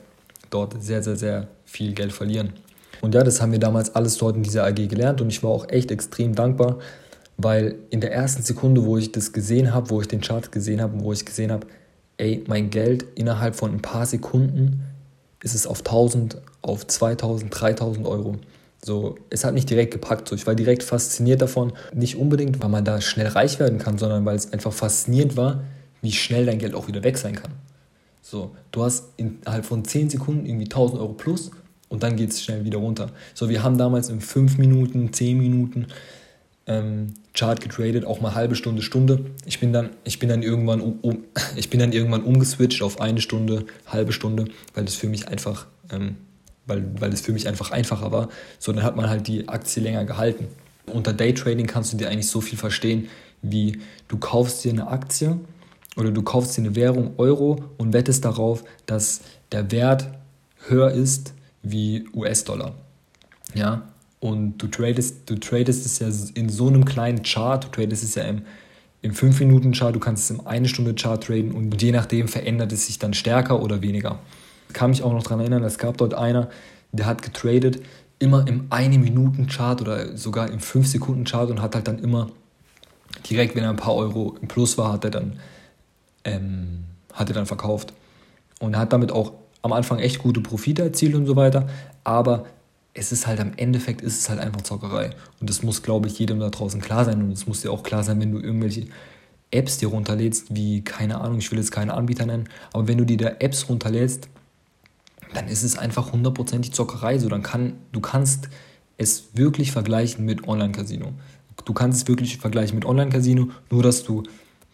dort 0.53 0.83
sehr, 0.83 1.03
sehr, 1.03 1.17
sehr 1.17 1.49
viel 1.65 1.93
Geld 1.93 2.13
verlieren. 2.13 2.53
Und 3.01 3.15
ja, 3.15 3.23
das 3.25 3.43
haben 3.43 3.53
wir 3.53 3.59
damals 3.59 3.95
alles 3.95 4.17
dort 4.19 4.37
in 4.37 4.43
dieser 4.43 4.65
AG 4.65 4.75
gelernt 4.89 5.21
und 5.21 5.29
ich 5.29 5.43
war 5.43 5.51
auch 5.51 5.69
echt 5.69 5.91
extrem 5.91 6.35
dankbar, 6.35 6.79
weil 7.37 7.75
in 7.91 8.01
der 8.01 8.13
ersten 8.13 8.43
Sekunde, 8.43 8.85
wo 8.85 8.97
ich 8.97 9.11
das 9.11 9.33
gesehen 9.33 9.75
habe, 9.75 9.91
wo 9.91 10.01
ich 10.01 10.09
den 10.09 10.21
Chart 10.21 10.53
gesehen 10.53 10.81
habe, 10.81 11.01
wo 11.01 11.13
ich 11.13 11.25
gesehen 11.25 11.51
habe, 11.51 11.67
ey, 12.19 12.45
mein 12.47 12.71
Geld 12.71 13.05
innerhalb 13.17 13.57
von 13.57 13.73
ein 13.73 13.83
paar 13.83 14.07
Sekunden 14.07 14.85
ist 15.43 15.55
es 15.55 15.67
auf 15.67 15.79
1000, 15.81 16.41
auf 16.61 16.87
2000, 16.87 17.51
3000 17.51 18.07
Euro. 18.07 18.37
So, 18.85 19.17
es 19.31 19.45
hat 19.45 19.55
nicht 19.55 19.71
direkt 19.71 19.93
gepackt. 19.93 20.29
So, 20.29 20.35
ich 20.35 20.47
war 20.47 20.55
direkt 20.55 20.83
fasziniert 20.83 21.41
davon. 21.41 21.73
Nicht 21.93 22.17
unbedingt, 22.17 22.63
weil 22.63 22.69
man 22.69 22.85
da 22.85 23.01
schnell 23.01 23.29
reich 23.29 23.59
werden 23.59 23.79
kann, 23.79 23.99
sondern 23.99 24.25
weil 24.25 24.37
es 24.37 24.53
einfach 24.53 24.73
faszinierend 24.73 25.37
war, 25.37 25.65
wie 26.01 26.13
schnell 26.13 26.47
dein 26.47 26.59
Geld 26.59 26.75
auch 26.75 26.89
wieder 26.89 27.03
weg 27.03 27.19
sein 27.19 27.35
kann. 27.35 27.53
So, 28.33 28.57
du 28.71 28.83
hast 28.83 29.11
innerhalb 29.19 29.67
von 29.67 29.85
10 29.85 30.09
Sekunden 30.09 30.47
irgendwie 30.47 30.65
1000 30.65 30.99
Euro 31.03 31.13
plus 31.13 31.51
und 31.91 32.03
dann 32.03 32.17
geht 32.17 32.31
es 32.31 32.43
schnell 32.43 32.65
wieder 32.65 32.79
runter. 32.79 33.11
So, 33.35 33.51
wir 33.51 33.63
haben 33.63 33.77
damals 33.77 34.09
in 34.09 34.23
5 34.23 34.57
Minuten, 34.57 35.13
10 35.13 35.37
Minuten 35.37 35.89
ähm, 36.67 37.13
Chart 37.35 37.61
getradet, 37.61 38.07
auch 38.07 38.23
mal 38.23 38.35
halbe 38.35 38.55
Stunde, 38.55 38.81
Stunde. 38.81 39.27
Ich 39.45 39.61
bin 39.61 39.75
dann, 39.75 39.91
ich 40.05 40.19
bin 40.19 40.31
dann 40.31 40.43
irgendwann 40.43 40.81
um, 40.81 40.99
um, 41.03 41.25
ich 41.57 41.69
bin 41.69 41.79
dann 41.79 41.93
irgendwann 41.93 42.23
umgeswitcht 42.23 42.81
auf 42.81 43.03
eine 43.03 43.21
Stunde, 43.21 43.67
halbe 43.87 44.15
Stunde, 44.15 44.47
weil 44.73 44.87
das 44.87 44.95
für 44.95 45.09
mich 45.09 45.29
einfach, 45.29 45.67
ähm, 45.91 46.17
weil, 46.65 46.87
weil 46.99 47.11
das 47.11 47.21
für 47.21 47.33
mich 47.33 47.47
einfach 47.47 47.71
einfacher 47.71 48.13
war. 48.13 48.31
So, 48.59 48.73
dann 48.73 48.83
hat 48.83 48.97
man 48.97 49.11
halt 49.11 49.29
die 49.29 49.47
Aktie 49.51 49.83
länger 49.83 50.07
gehalten. 50.07 50.47
Unter 50.87 51.13
Daytrading 51.13 51.67
kannst 51.67 51.93
du 51.93 51.99
dir 51.99 52.09
eigentlich 52.09 52.29
so 52.29 52.41
viel 52.41 52.57
verstehen, 52.57 53.11
wie 53.43 53.81
du 54.09 54.17
kaufst 54.17 54.65
dir 54.65 54.73
eine 54.73 54.87
Aktie 54.87 55.39
oder 55.97 56.11
du 56.11 56.23
kaufst 56.23 56.57
dir 56.57 56.63
eine 56.63 56.75
Währung 56.75 57.15
Euro 57.19 57.65
und 57.79 57.93
wettest 57.93 58.25
darauf, 58.25 58.65
dass 58.87 59.21
der 59.51 59.71
Wert 59.71 60.09
höher 60.67 60.91
ist 60.91 61.35
wie 61.63 62.07
US-Dollar. 62.15 62.75
Ja, 63.55 63.83
und 64.21 64.59
du 64.59 64.69
tradest, 64.69 65.29
du 65.29 65.35
tradest 65.35 65.85
es 65.85 65.99
ja 65.99 66.07
in 66.35 66.49
so 66.49 66.69
einem 66.69 66.85
kleinen 66.85 67.23
Chart, 67.23 67.65
du 67.65 67.69
tradest 67.69 68.05
es 68.05 68.15
ja 68.15 68.23
im, 68.23 68.43
im 69.03 69.13
5-Minuten-Chart, 69.13 69.95
du 69.95 69.99
kannst 69.99 70.31
es 70.31 70.39
im 70.39 70.43
1-Stunde-Chart 70.47 71.23
traden 71.23 71.51
und 71.53 71.83
je 71.83 71.91
nachdem 71.91 72.29
verändert 72.29 72.73
es 72.73 72.87
sich 72.87 72.99
dann 73.01 73.15
stärker 73.15 73.61
oder 73.61 73.83
weniger. 73.83 74.21
Ich 74.69 74.75
kann 74.75 74.91
mich 74.91 75.03
auch 75.03 75.13
noch 75.13 75.25
daran 75.25 75.41
erinnern, 75.41 75.65
es 75.65 75.77
gab 75.77 75.99
dort 75.99 76.15
einer, 76.15 76.49
der 76.93 77.07
hat 77.07 77.23
getradet 77.23 77.83
immer 78.21 78.47
im 78.47 78.69
1-Minuten-Chart 78.69 79.81
oder 79.81 80.17
sogar 80.17 80.49
im 80.49 80.61
5-Sekunden-Chart 80.61 81.51
und 81.51 81.61
hat 81.61 81.75
halt 81.75 81.89
dann 81.89 81.99
immer 81.99 82.31
direkt, 83.29 83.57
wenn 83.57 83.65
er 83.65 83.71
ein 83.71 83.77
paar 83.77 83.97
Euro 83.97 84.37
im 84.41 84.47
Plus 84.47 84.79
war, 84.79 84.93
hat 84.93 85.05
er 85.05 85.11
dann 85.11 85.41
ähm, 86.25 86.85
hat 87.13 87.29
er 87.29 87.35
dann 87.35 87.47
verkauft. 87.47 87.93
Und 88.61 88.77
hat 88.77 88.93
damit 88.93 89.11
auch 89.11 89.33
am 89.63 89.73
Anfang 89.73 89.99
echt 89.99 90.19
gute 90.19 90.41
Profite 90.41 90.83
erzielt 90.83 91.15
und 91.15 91.27
so 91.27 91.37
weiter. 91.37 91.69
Aber 92.05 92.47
es 92.95 93.11
ist 93.11 93.27
halt 93.27 93.41
am 93.41 93.53
Endeffekt 93.57 94.03
ist 94.03 94.19
es 94.19 94.29
halt 94.29 94.39
einfach 94.39 94.63
Zockerei. 94.63 95.11
Und 95.41 95.51
das 95.51 95.63
muss, 95.63 95.83
glaube 95.83 96.09
ich, 96.09 96.19
jedem 96.19 96.39
da 96.41 96.51
draußen 96.51 96.81
klar 96.81 97.05
sein. 97.05 97.23
Und 97.23 97.33
es 97.33 97.47
muss 97.47 97.63
dir 97.63 97.73
auch 97.73 97.83
klar 97.83 98.05
sein, 98.05 98.21
wenn 98.21 98.33
du 98.33 98.39
irgendwelche 98.39 98.87
Apps 99.53 99.79
dir 99.79 99.89
runterlädst, 99.89 100.55
wie, 100.55 100.83
keine 100.83 101.21
Ahnung, 101.21 101.39
ich 101.39 101.51
will 101.51 101.59
jetzt 101.59 101.71
keine 101.71 101.95
Anbieter 101.95 102.27
nennen, 102.27 102.49
aber 102.73 102.89
wenn 102.89 102.99
du 102.99 103.05
dir 103.05 103.19
da 103.19 103.29
Apps 103.39 103.69
runterlädst, 103.69 104.29
dann 105.35 105.47
ist 105.47 105.63
es 105.63 105.79
einfach 105.79 106.13
hundertprozentig 106.13 106.73
Zockerei. 106.73 107.19
So, 107.19 107.29
dann 107.29 107.43
kann, 107.43 107.75
du 107.93 108.01
kannst 108.01 108.49
es 108.97 109.29
wirklich 109.35 109.73
vergleichen 109.73 110.25
mit 110.25 110.49
Online-Casino. 110.49 111.13
du 111.65 111.73
kannst 111.75 112.03
es 112.03 112.09
wirklich 112.09 112.39
vergleichen 112.39 112.75
mit 112.75 112.85
Online-Casino, 112.85 113.51
nur 113.71 113.83
dass 113.83 114.05
du 114.05 114.25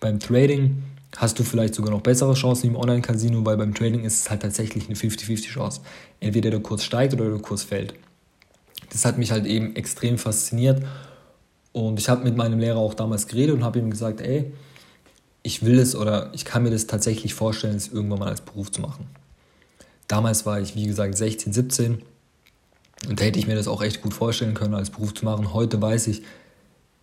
beim 0.01 0.21
Trading 0.21 0.83
hast 1.17 1.39
du 1.39 1.45
vielleicht 1.45 1.75
sogar 1.75 1.91
noch 1.91 2.03
bessere 2.03 2.35
Chancen 2.35 2.69
im 2.69 2.77
Online-Casino, 2.77 3.45
weil 3.45 3.57
beim 3.57 3.75
Trading 3.75 4.05
ist 4.05 4.21
es 4.21 4.31
halt 4.31 4.43
tatsächlich 4.43 4.87
eine 4.87 4.95
50-50-Chance. 4.95 5.81
Entweder 6.21 6.51
der 6.51 6.61
Kurs 6.61 6.85
steigt 6.85 7.15
oder 7.15 7.31
der 7.31 7.41
Kurs 7.41 7.63
fällt. 7.63 7.95
Das 8.91 9.05
hat 9.05 9.19
mich 9.19 9.31
halt 9.31 9.47
eben 9.47 9.75
extrem 9.77 10.19
fasziniert 10.19 10.83
und 11.73 11.99
ich 11.99 12.09
habe 12.09 12.25
mit 12.25 12.37
meinem 12.37 12.59
Lehrer 12.59 12.79
auch 12.79 12.95
damals 12.95 13.27
geredet 13.27 13.55
und 13.55 13.65
habe 13.65 13.79
ihm 13.79 13.91
gesagt, 13.91 14.21
ey, 14.21 14.53
ich 15.43 15.65
will 15.65 15.79
es 15.79 15.95
oder 15.95 16.31
ich 16.35 16.45
kann 16.45 16.63
mir 16.63 16.71
das 16.71 16.87
tatsächlich 16.87 17.35
vorstellen, 17.35 17.77
es 17.77 17.89
irgendwann 17.89 18.19
mal 18.21 18.29
als 18.29 18.41
Beruf 18.41 18.71
zu 18.71 18.81
machen. 18.81 19.07
Damals 20.09 20.47
war 20.47 20.61
ich, 20.61 20.75
wie 20.75 20.87
gesagt, 20.87 21.17
16, 21.17 21.53
17 21.53 22.03
und 23.09 23.21
hätte 23.21 23.39
ich 23.39 23.47
mir 23.47 23.55
das 23.55 23.69
auch 23.69 23.83
echt 23.83 24.03
gut 24.03 24.15
vorstellen 24.15 24.55
können, 24.55 24.75
als 24.75 24.91
Beruf 24.91 25.15
zu 25.15 25.25
machen. 25.25 25.53
Heute 25.53 25.81
weiß 25.81 26.09
ich, 26.09 26.23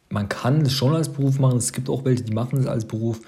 man 0.09 0.27
kann 0.27 0.61
es 0.61 0.73
schon 0.73 0.95
als 0.95 1.09
Beruf 1.09 1.39
machen. 1.39 1.57
Es 1.57 1.71
gibt 1.71 1.89
auch 1.89 2.03
welche, 2.03 2.23
die 2.23 2.33
machen 2.33 2.59
es 2.59 2.67
als 2.67 2.85
Beruf, 2.85 3.21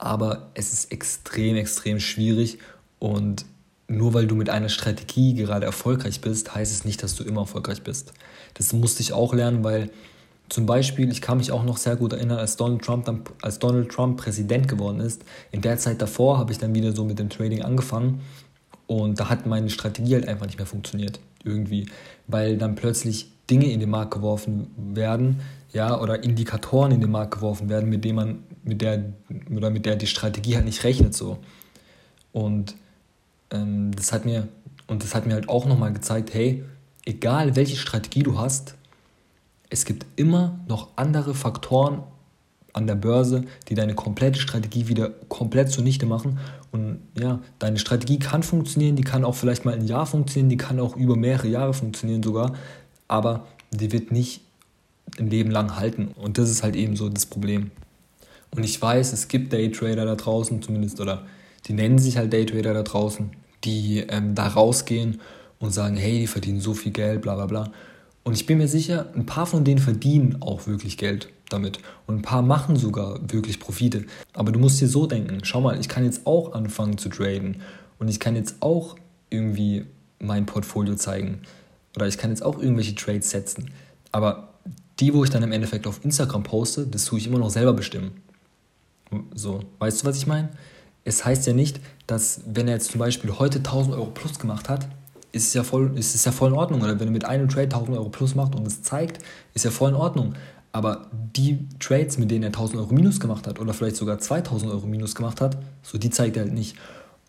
aber 0.00 0.50
es 0.54 0.72
ist 0.72 0.90
extrem, 0.90 1.56
extrem 1.56 2.00
schwierig 2.00 2.58
und 2.98 3.44
nur 3.86 4.14
weil 4.14 4.26
du 4.26 4.34
mit 4.34 4.48
einer 4.48 4.68
Strategie 4.68 5.34
gerade 5.34 5.66
erfolgreich 5.66 6.20
bist, 6.20 6.54
heißt 6.54 6.72
es 6.72 6.84
nicht, 6.84 7.02
dass 7.02 7.16
du 7.16 7.24
immer 7.24 7.42
erfolgreich 7.42 7.82
bist. 7.82 8.12
Das 8.54 8.72
musste 8.72 9.02
ich 9.02 9.12
auch 9.12 9.34
lernen, 9.34 9.62
weil 9.62 9.90
zum 10.48 10.64
Beispiel, 10.64 11.10
ich 11.10 11.20
kann 11.20 11.38
mich 11.38 11.52
auch 11.52 11.64
noch 11.64 11.76
sehr 11.76 11.96
gut 11.96 12.12
erinnern, 12.12 12.38
als 12.38 12.56
Donald 12.56 12.82
Trump 12.82 13.04
dann, 13.04 13.22
als 13.42 13.58
Donald 13.58 13.90
Trump 13.90 14.16
Präsident 14.18 14.68
geworden 14.68 15.00
ist. 15.00 15.22
In 15.52 15.60
der 15.60 15.76
Zeit 15.76 16.00
davor 16.00 16.38
habe 16.38 16.50
ich 16.52 16.58
dann 16.58 16.74
wieder 16.74 16.94
so 16.94 17.04
mit 17.04 17.18
dem 17.18 17.28
Trading 17.28 17.62
angefangen 17.62 18.20
und 18.86 19.20
da 19.20 19.28
hat 19.28 19.46
meine 19.46 19.70
Strategie 19.70 20.14
halt 20.14 20.28
einfach 20.28 20.46
nicht 20.46 20.58
mehr 20.58 20.66
funktioniert 20.66 21.20
irgendwie, 21.44 21.86
weil 22.26 22.56
dann 22.56 22.74
plötzlich 22.74 23.30
Dinge 23.50 23.70
in 23.70 23.80
den 23.80 23.90
Markt 23.90 24.12
geworfen 24.12 24.68
werden, 24.76 25.40
ja, 25.72 26.00
oder 26.00 26.22
Indikatoren 26.22 26.92
in 26.92 27.00
den 27.00 27.10
Markt 27.10 27.34
geworfen 27.34 27.68
werden, 27.68 27.88
mit 27.88 28.04
denen 28.04 28.16
man, 28.16 28.42
mit 28.64 28.82
der, 28.82 29.04
oder 29.54 29.70
mit 29.70 29.86
der 29.86 29.96
die 29.96 30.06
Strategie 30.06 30.56
halt 30.56 30.64
nicht 30.64 30.84
rechnet 30.84 31.14
so. 31.14 31.38
Und 32.32 32.74
ähm, 33.50 33.90
das 33.94 34.12
hat 34.12 34.24
mir, 34.24 34.48
und 34.86 35.02
das 35.02 35.14
hat 35.14 35.26
mir 35.26 35.34
halt 35.34 35.48
auch 35.48 35.66
nochmal 35.66 35.92
gezeigt, 35.92 36.34
hey, 36.34 36.64
egal 37.04 37.56
welche 37.56 37.76
Strategie 37.76 38.22
du 38.22 38.38
hast, 38.38 38.74
es 39.68 39.84
gibt 39.84 40.06
immer 40.16 40.58
noch 40.66 40.88
andere 40.96 41.34
Faktoren 41.34 42.02
an 42.72 42.86
der 42.86 42.94
Börse, 42.94 43.44
die 43.68 43.74
deine 43.74 43.94
komplette 43.94 44.40
Strategie 44.40 44.88
wieder 44.88 45.10
komplett 45.28 45.70
zunichte 45.70 46.06
machen. 46.06 46.38
Und 46.72 47.00
ja, 47.18 47.40
deine 47.58 47.78
Strategie 47.78 48.18
kann 48.18 48.42
funktionieren, 48.42 48.96
die 48.96 49.02
kann 49.02 49.24
auch 49.24 49.34
vielleicht 49.34 49.64
mal 49.64 49.74
ein 49.74 49.86
Jahr 49.86 50.06
funktionieren, 50.06 50.48
die 50.50 50.56
kann 50.56 50.78
auch 50.78 50.96
über 50.96 51.16
mehrere 51.16 51.48
Jahre 51.48 51.74
funktionieren 51.74 52.22
sogar, 52.22 52.54
aber 53.10 53.46
die 53.72 53.92
wird 53.92 54.12
nicht 54.12 54.42
ein 55.18 55.28
Leben 55.28 55.50
lang 55.50 55.76
halten. 55.76 56.08
Und 56.16 56.38
das 56.38 56.48
ist 56.48 56.62
halt 56.62 56.76
eben 56.76 56.96
so 56.96 57.08
das 57.08 57.26
Problem. 57.26 57.70
Und 58.50 58.64
ich 58.64 58.80
weiß, 58.80 59.12
es 59.12 59.28
gibt 59.28 59.52
Daytrader 59.52 60.04
da 60.04 60.14
draußen, 60.14 60.62
zumindest, 60.62 61.00
oder 61.00 61.26
die 61.66 61.72
nennen 61.72 61.98
sich 61.98 62.16
halt 62.16 62.32
Daytrader 62.32 62.72
da 62.72 62.82
draußen, 62.82 63.30
die 63.64 63.98
ähm, 64.08 64.34
da 64.34 64.46
rausgehen 64.46 65.20
und 65.58 65.72
sagen, 65.72 65.96
hey, 65.96 66.20
die 66.20 66.26
verdienen 66.26 66.60
so 66.60 66.74
viel 66.74 66.92
Geld, 66.92 67.22
bla 67.22 67.34
bla 67.34 67.46
bla. 67.46 67.72
Und 68.22 68.34
ich 68.34 68.46
bin 68.46 68.58
mir 68.58 68.68
sicher, 68.68 69.06
ein 69.14 69.26
paar 69.26 69.46
von 69.46 69.64
denen 69.64 69.80
verdienen 69.80 70.40
auch 70.40 70.66
wirklich 70.66 70.96
Geld 70.96 71.28
damit. 71.48 71.78
Und 72.06 72.16
ein 72.16 72.22
paar 72.22 72.42
machen 72.42 72.76
sogar 72.76 73.18
wirklich 73.28 73.58
Profite. 73.58 74.04
Aber 74.34 74.52
du 74.52 74.60
musst 74.60 74.80
dir 74.80 74.88
so 74.88 75.06
denken, 75.06 75.40
schau 75.42 75.60
mal, 75.60 75.78
ich 75.80 75.88
kann 75.88 76.04
jetzt 76.04 76.26
auch 76.26 76.52
anfangen 76.52 76.96
zu 76.96 77.08
traden. 77.08 77.62
Und 77.98 78.08
ich 78.08 78.20
kann 78.20 78.36
jetzt 78.36 78.56
auch 78.60 78.96
irgendwie 79.30 79.84
mein 80.20 80.46
Portfolio 80.46 80.94
zeigen. 80.94 81.40
Oder 81.96 82.06
ich 82.06 82.18
kann 82.18 82.30
jetzt 82.30 82.42
auch 82.42 82.58
irgendwelche 82.58 82.94
Trades 82.94 83.30
setzen. 83.30 83.70
Aber 84.12 84.54
die, 84.98 85.14
wo 85.14 85.24
ich 85.24 85.30
dann 85.30 85.42
im 85.42 85.52
Endeffekt 85.52 85.86
auf 85.86 86.04
Instagram 86.04 86.42
poste, 86.42 86.86
das 86.86 87.04
tue 87.04 87.18
ich 87.18 87.26
immer 87.26 87.38
noch 87.38 87.50
selber 87.50 87.72
bestimmen. 87.72 88.12
So, 89.34 89.60
weißt 89.78 90.02
du, 90.02 90.06
was 90.06 90.16
ich 90.16 90.26
meine? 90.26 90.50
Es 91.04 91.24
heißt 91.24 91.46
ja 91.46 91.52
nicht, 91.52 91.80
dass 92.06 92.42
wenn 92.46 92.68
er 92.68 92.74
jetzt 92.74 92.92
zum 92.92 92.98
Beispiel 92.98 93.38
heute 93.38 93.58
1000 93.58 93.94
Euro 93.94 94.06
plus 94.06 94.38
gemacht 94.38 94.68
hat, 94.68 94.86
ist 95.32 95.48
es 95.48 95.54
ja 95.54 95.62
voll, 95.62 95.92
ist 95.96 96.14
es 96.14 96.24
ja 96.24 96.32
voll 96.32 96.50
in 96.50 96.56
Ordnung. 96.56 96.82
Oder 96.82 96.98
wenn 97.00 97.08
er 97.08 97.12
mit 97.12 97.24
einem 97.24 97.48
Trade 97.48 97.64
1000 97.64 97.96
Euro 97.96 98.08
plus 98.08 98.34
macht 98.34 98.54
und 98.54 98.66
es 98.66 98.82
zeigt, 98.82 99.22
ist 99.54 99.64
ja 99.64 99.70
voll 99.70 99.90
in 99.90 99.96
Ordnung. 99.96 100.34
Aber 100.72 101.08
die 101.12 101.66
Trades, 101.80 102.18
mit 102.18 102.30
denen 102.30 102.44
er 102.44 102.48
1000 102.48 102.80
Euro 102.80 102.94
minus 102.94 103.18
gemacht 103.18 103.46
hat 103.46 103.58
oder 103.58 103.74
vielleicht 103.74 103.96
sogar 103.96 104.18
2000 104.18 104.70
Euro 104.70 104.86
minus 104.86 105.14
gemacht 105.14 105.40
hat, 105.40 105.58
so 105.82 105.98
die 105.98 106.10
zeigt 106.10 106.36
er 106.36 106.44
halt 106.44 106.52
nicht. 106.52 106.76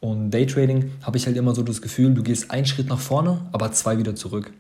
Und 0.02 0.32
Daytrading 0.32 0.92
habe 1.04 1.18
ich 1.18 1.28
halt 1.28 1.38
immer 1.38 1.54
so 1.54 1.62
das 1.62 1.82
Gefühl, 1.82 2.14
du 2.14 2.24
gehst 2.24 2.50
einen 2.50 2.66
Schritt 2.66 2.90
nach 2.90 3.00
vorne, 3.00 3.46
aber 3.52 3.72
zwei 3.72 4.00
wieder 4.00 4.16
zurück. 4.16 4.52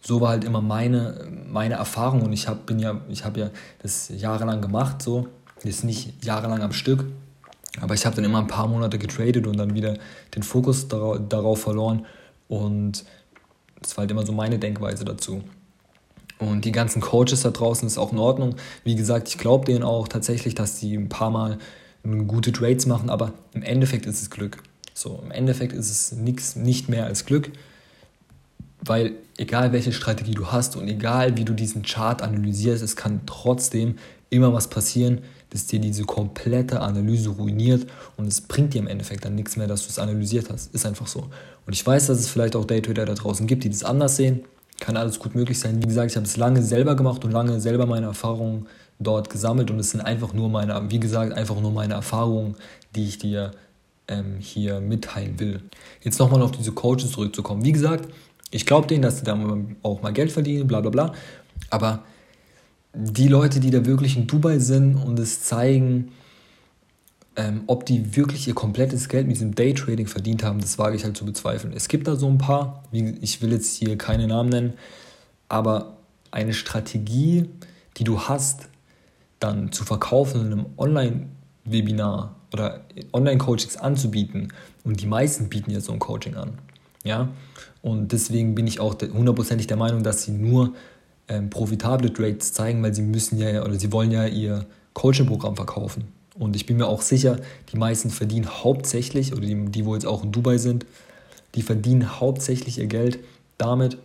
So 0.00 0.20
war 0.20 0.30
halt 0.30 0.44
immer 0.44 0.60
meine, 0.60 1.28
meine 1.50 1.74
Erfahrung 1.74 2.22
und 2.22 2.32
ich 2.32 2.46
habe 2.46 2.72
ja, 2.74 3.00
ich 3.08 3.24
ja 3.24 3.50
das 3.82 4.08
jahrelang 4.16 4.62
gemacht, 4.62 5.02
so, 5.02 5.26
ist 5.64 5.82
nicht 5.82 6.24
jahrelang 6.24 6.62
am 6.62 6.72
Stück, 6.72 7.04
aber 7.80 7.94
ich 7.94 8.06
habe 8.06 8.14
dann 8.14 8.24
immer 8.24 8.38
ein 8.38 8.46
paar 8.46 8.68
Monate 8.68 8.98
getradet 8.98 9.48
und 9.48 9.56
dann 9.56 9.74
wieder 9.74 9.98
den 10.36 10.44
Fokus 10.44 10.86
darauf, 10.86 11.18
darauf 11.28 11.60
verloren 11.60 12.06
und 12.46 13.04
das 13.82 13.96
war 13.96 14.02
halt 14.02 14.12
immer 14.12 14.24
so 14.24 14.32
meine 14.32 14.60
Denkweise 14.60 15.04
dazu. 15.04 15.42
Und 16.38 16.64
die 16.64 16.72
ganzen 16.72 17.02
Coaches 17.02 17.42
da 17.42 17.50
draußen 17.50 17.86
ist 17.86 17.98
auch 17.98 18.12
in 18.12 18.18
Ordnung. 18.18 18.54
Wie 18.84 18.94
gesagt, 18.94 19.28
ich 19.28 19.38
glaube 19.38 19.64
denen 19.64 19.82
auch 19.82 20.06
tatsächlich, 20.06 20.54
dass 20.54 20.78
die 20.78 20.94
ein 20.94 21.08
paar 21.08 21.30
Mal 21.30 21.58
gute 22.28 22.52
Trades 22.52 22.86
machen, 22.86 23.10
aber 23.10 23.32
im 23.52 23.62
Endeffekt 23.62 24.06
ist 24.06 24.22
es 24.22 24.30
Glück. 24.30 24.62
So, 24.98 25.20
im 25.22 25.30
Endeffekt 25.30 25.74
ist 25.74 25.92
es 25.92 26.10
nichts 26.10 26.56
nicht 26.56 26.88
mehr 26.88 27.06
als 27.06 27.24
Glück, 27.24 27.52
weil 28.80 29.12
egal 29.36 29.72
welche 29.72 29.92
Strategie 29.92 30.32
du 30.32 30.50
hast 30.50 30.74
und 30.74 30.88
egal 30.88 31.36
wie 31.36 31.44
du 31.44 31.52
diesen 31.52 31.82
Chart 31.82 32.20
analysierst, 32.20 32.82
es 32.82 32.96
kann 32.96 33.20
trotzdem 33.24 33.94
immer 34.28 34.52
was 34.52 34.68
passieren, 34.68 35.20
das 35.50 35.66
dir 35.66 35.78
diese 35.78 36.02
komplette 36.02 36.80
Analyse 36.80 37.28
ruiniert 37.28 37.86
und 38.16 38.26
es 38.26 38.40
bringt 38.40 38.74
dir 38.74 38.80
im 38.80 38.88
Endeffekt 38.88 39.24
dann 39.24 39.36
nichts 39.36 39.56
mehr, 39.56 39.68
dass 39.68 39.84
du 39.84 39.90
es 39.90 40.00
analysiert 40.00 40.50
hast. 40.50 40.74
Ist 40.74 40.84
einfach 40.84 41.06
so. 41.06 41.28
Und 41.64 41.74
ich 41.74 41.86
weiß, 41.86 42.08
dass 42.08 42.18
es 42.18 42.28
vielleicht 42.28 42.56
auch 42.56 42.64
Daytrader 42.64 43.04
da 43.04 43.14
draußen 43.14 43.46
gibt, 43.46 43.62
die 43.62 43.70
das 43.70 43.84
anders 43.84 44.16
sehen. 44.16 44.46
Kann 44.80 44.96
alles 44.96 45.20
gut 45.20 45.36
möglich 45.36 45.60
sein. 45.60 45.80
Wie 45.80 45.86
gesagt, 45.86 46.10
ich 46.10 46.16
habe 46.16 46.26
es 46.26 46.36
lange 46.36 46.60
selber 46.60 46.96
gemacht 46.96 47.24
und 47.24 47.30
lange 47.30 47.60
selber 47.60 47.86
meine 47.86 48.06
Erfahrungen 48.06 48.66
dort 48.98 49.30
gesammelt 49.30 49.70
und 49.70 49.78
es 49.78 49.90
sind 49.90 50.00
einfach 50.00 50.34
nur 50.34 50.48
meine, 50.48 50.90
wie 50.90 50.98
gesagt, 50.98 51.34
einfach 51.34 51.60
nur 51.60 51.70
meine 51.70 51.94
Erfahrungen, 51.94 52.56
die 52.96 53.04
ich 53.04 53.18
dir 53.18 53.52
ähm, 54.08 54.36
hier 54.40 54.80
mitteilen 54.80 55.38
will. 55.38 55.62
Jetzt 56.00 56.18
nochmal 56.18 56.42
auf 56.42 56.52
diese 56.52 56.72
Coaches 56.72 57.12
zurückzukommen. 57.12 57.64
Wie 57.64 57.72
gesagt, 57.72 58.08
ich 58.50 58.66
glaube 58.66 58.86
denen, 58.86 59.02
dass 59.02 59.18
sie 59.18 59.24
da 59.24 59.38
auch 59.82 60.02
mal 60.02 60.12
Geld 60.12 60.32
verdienen, 60.32 60.66
bla 60.66 60.80
bla 60.80 60.90
bla. 60.90 61.14
Aber 61.70 62.04
die 62.94 63.28
Leute, 63.28 63.60
die 63.60 63.70
da 63.70 63.84
wirklich 63.84 64.16
in 64.16 64.26
Dubai 64.26 64.58
sind 64.58 64.96
und 64.96 65.18
es 65.18 65.42
zeigen, 65.42 66.12
ähm, 67.36 67.62
ob 67.66 67.86
die 67.86 68.16
wirklich 68.16 68.48
ihr 68.48 68.54
komplettes 68.54 69.08
Geld 69.08 69.26
mit 69.26 69.36
diesem 69.36 69.54
Daytrading 69.54 70.06
verdient 70.06 70.42
haben, 70.42 70.60
das 70.60 70.78
wage 70.78 70.96
ich 70.96 71.04
halt 71.04 71.16
zu 71.16 71.24
bezweifeln. 71.24 71.72
Es 71.72 71.88
gibt 71.88 72.08
da 72.08 72.16
so 72.16 72.26
ein 72.26 72.38
paar, 72.38 72.82
ich 72.90 73.42
will 73.42 73.52
jetzt 73.52 73.76
hier 73.76 73.96
keine 73.96 74.26
Namen 74.26 74.48
nennen, 74.48 74.72
aber 75.48 75.98
eine 76.30 76.52
Strategie, 76.52 77.48
die 77.96 78.04
du 78.04 78.22
hast, 78.22 78.68
dann 79.38 79.70
zu 79.70 79.84
verkaufen 79.84 80.40
in 80.40 80.52
einem 80.52 80.66
Online-Webinar 80.76 82.34
oder 82.52 82.80
Online-Coachings 83.12 83.76
anzubieten. 83.76 84.52
Und 84.84 85.00
die 85.00 85.06
meisten 85.06 85.48
bieten 85.48 85.70
ja 85.70 85.80
so 85.80 85.92
ein 85.92 85.98
Coaching 85.98 86.34
an. 86.34 86.58
Ja? 87.04 87.28
Und 87.82 88.12
deswegen 88.12 88.54
bin 88.54 88.66
ich 88.66 88.80
auch 88.80 88.96
hundertprozentig 89.00 89.66
der 89.66 89.76
Meinung, 89.76 90.02
dass 90.02 90.22
sie 90.24 90.32
nur 90.32 90.74
ähm, 91.28 91.50
profitable 91.50 92.12
Trades 92.12 92.52
zeigen, 92.52 92.82
weil 92.82 92.94
sie 92.94 93.02
müssen 93.02 93.38
ja 93.38 93.64
oder 93.64 93.78
sie 93.78 93.92
wollen 93.92 94.10
ja 94.10 94.26
ihr 94.26 94.66
Coaching-Programm 94.94 95.56
verkaufen. 95.56 96.04
Und 96.38 96.54
ich 96.56 96.66
bin 96.66 96.76
mir 96.76 96.86
auch 96.86 97.02
sicher, 97.02 97.38
die 97.72 97.76
meisten 97.76 98.10
verdienen 98.10 98.48
hauptsächlich, 98.48 99.32
oder 99.32 99.42
die, 99.42 99.66
die 99.66 99.84
wo 99.84 99.94
jetzt 99.94 100.06
auch 100.06 100.22
in 100.22 100.32
Dubai 100.32 100.58
sind, 100.58 100.86
die 101.54 101.62
verdienen 101.62 102.20
hauptsächlich 102.20 102.78
ihr 102.78 102.86
Geld 102.86 103.18
damit, 103.58 103.98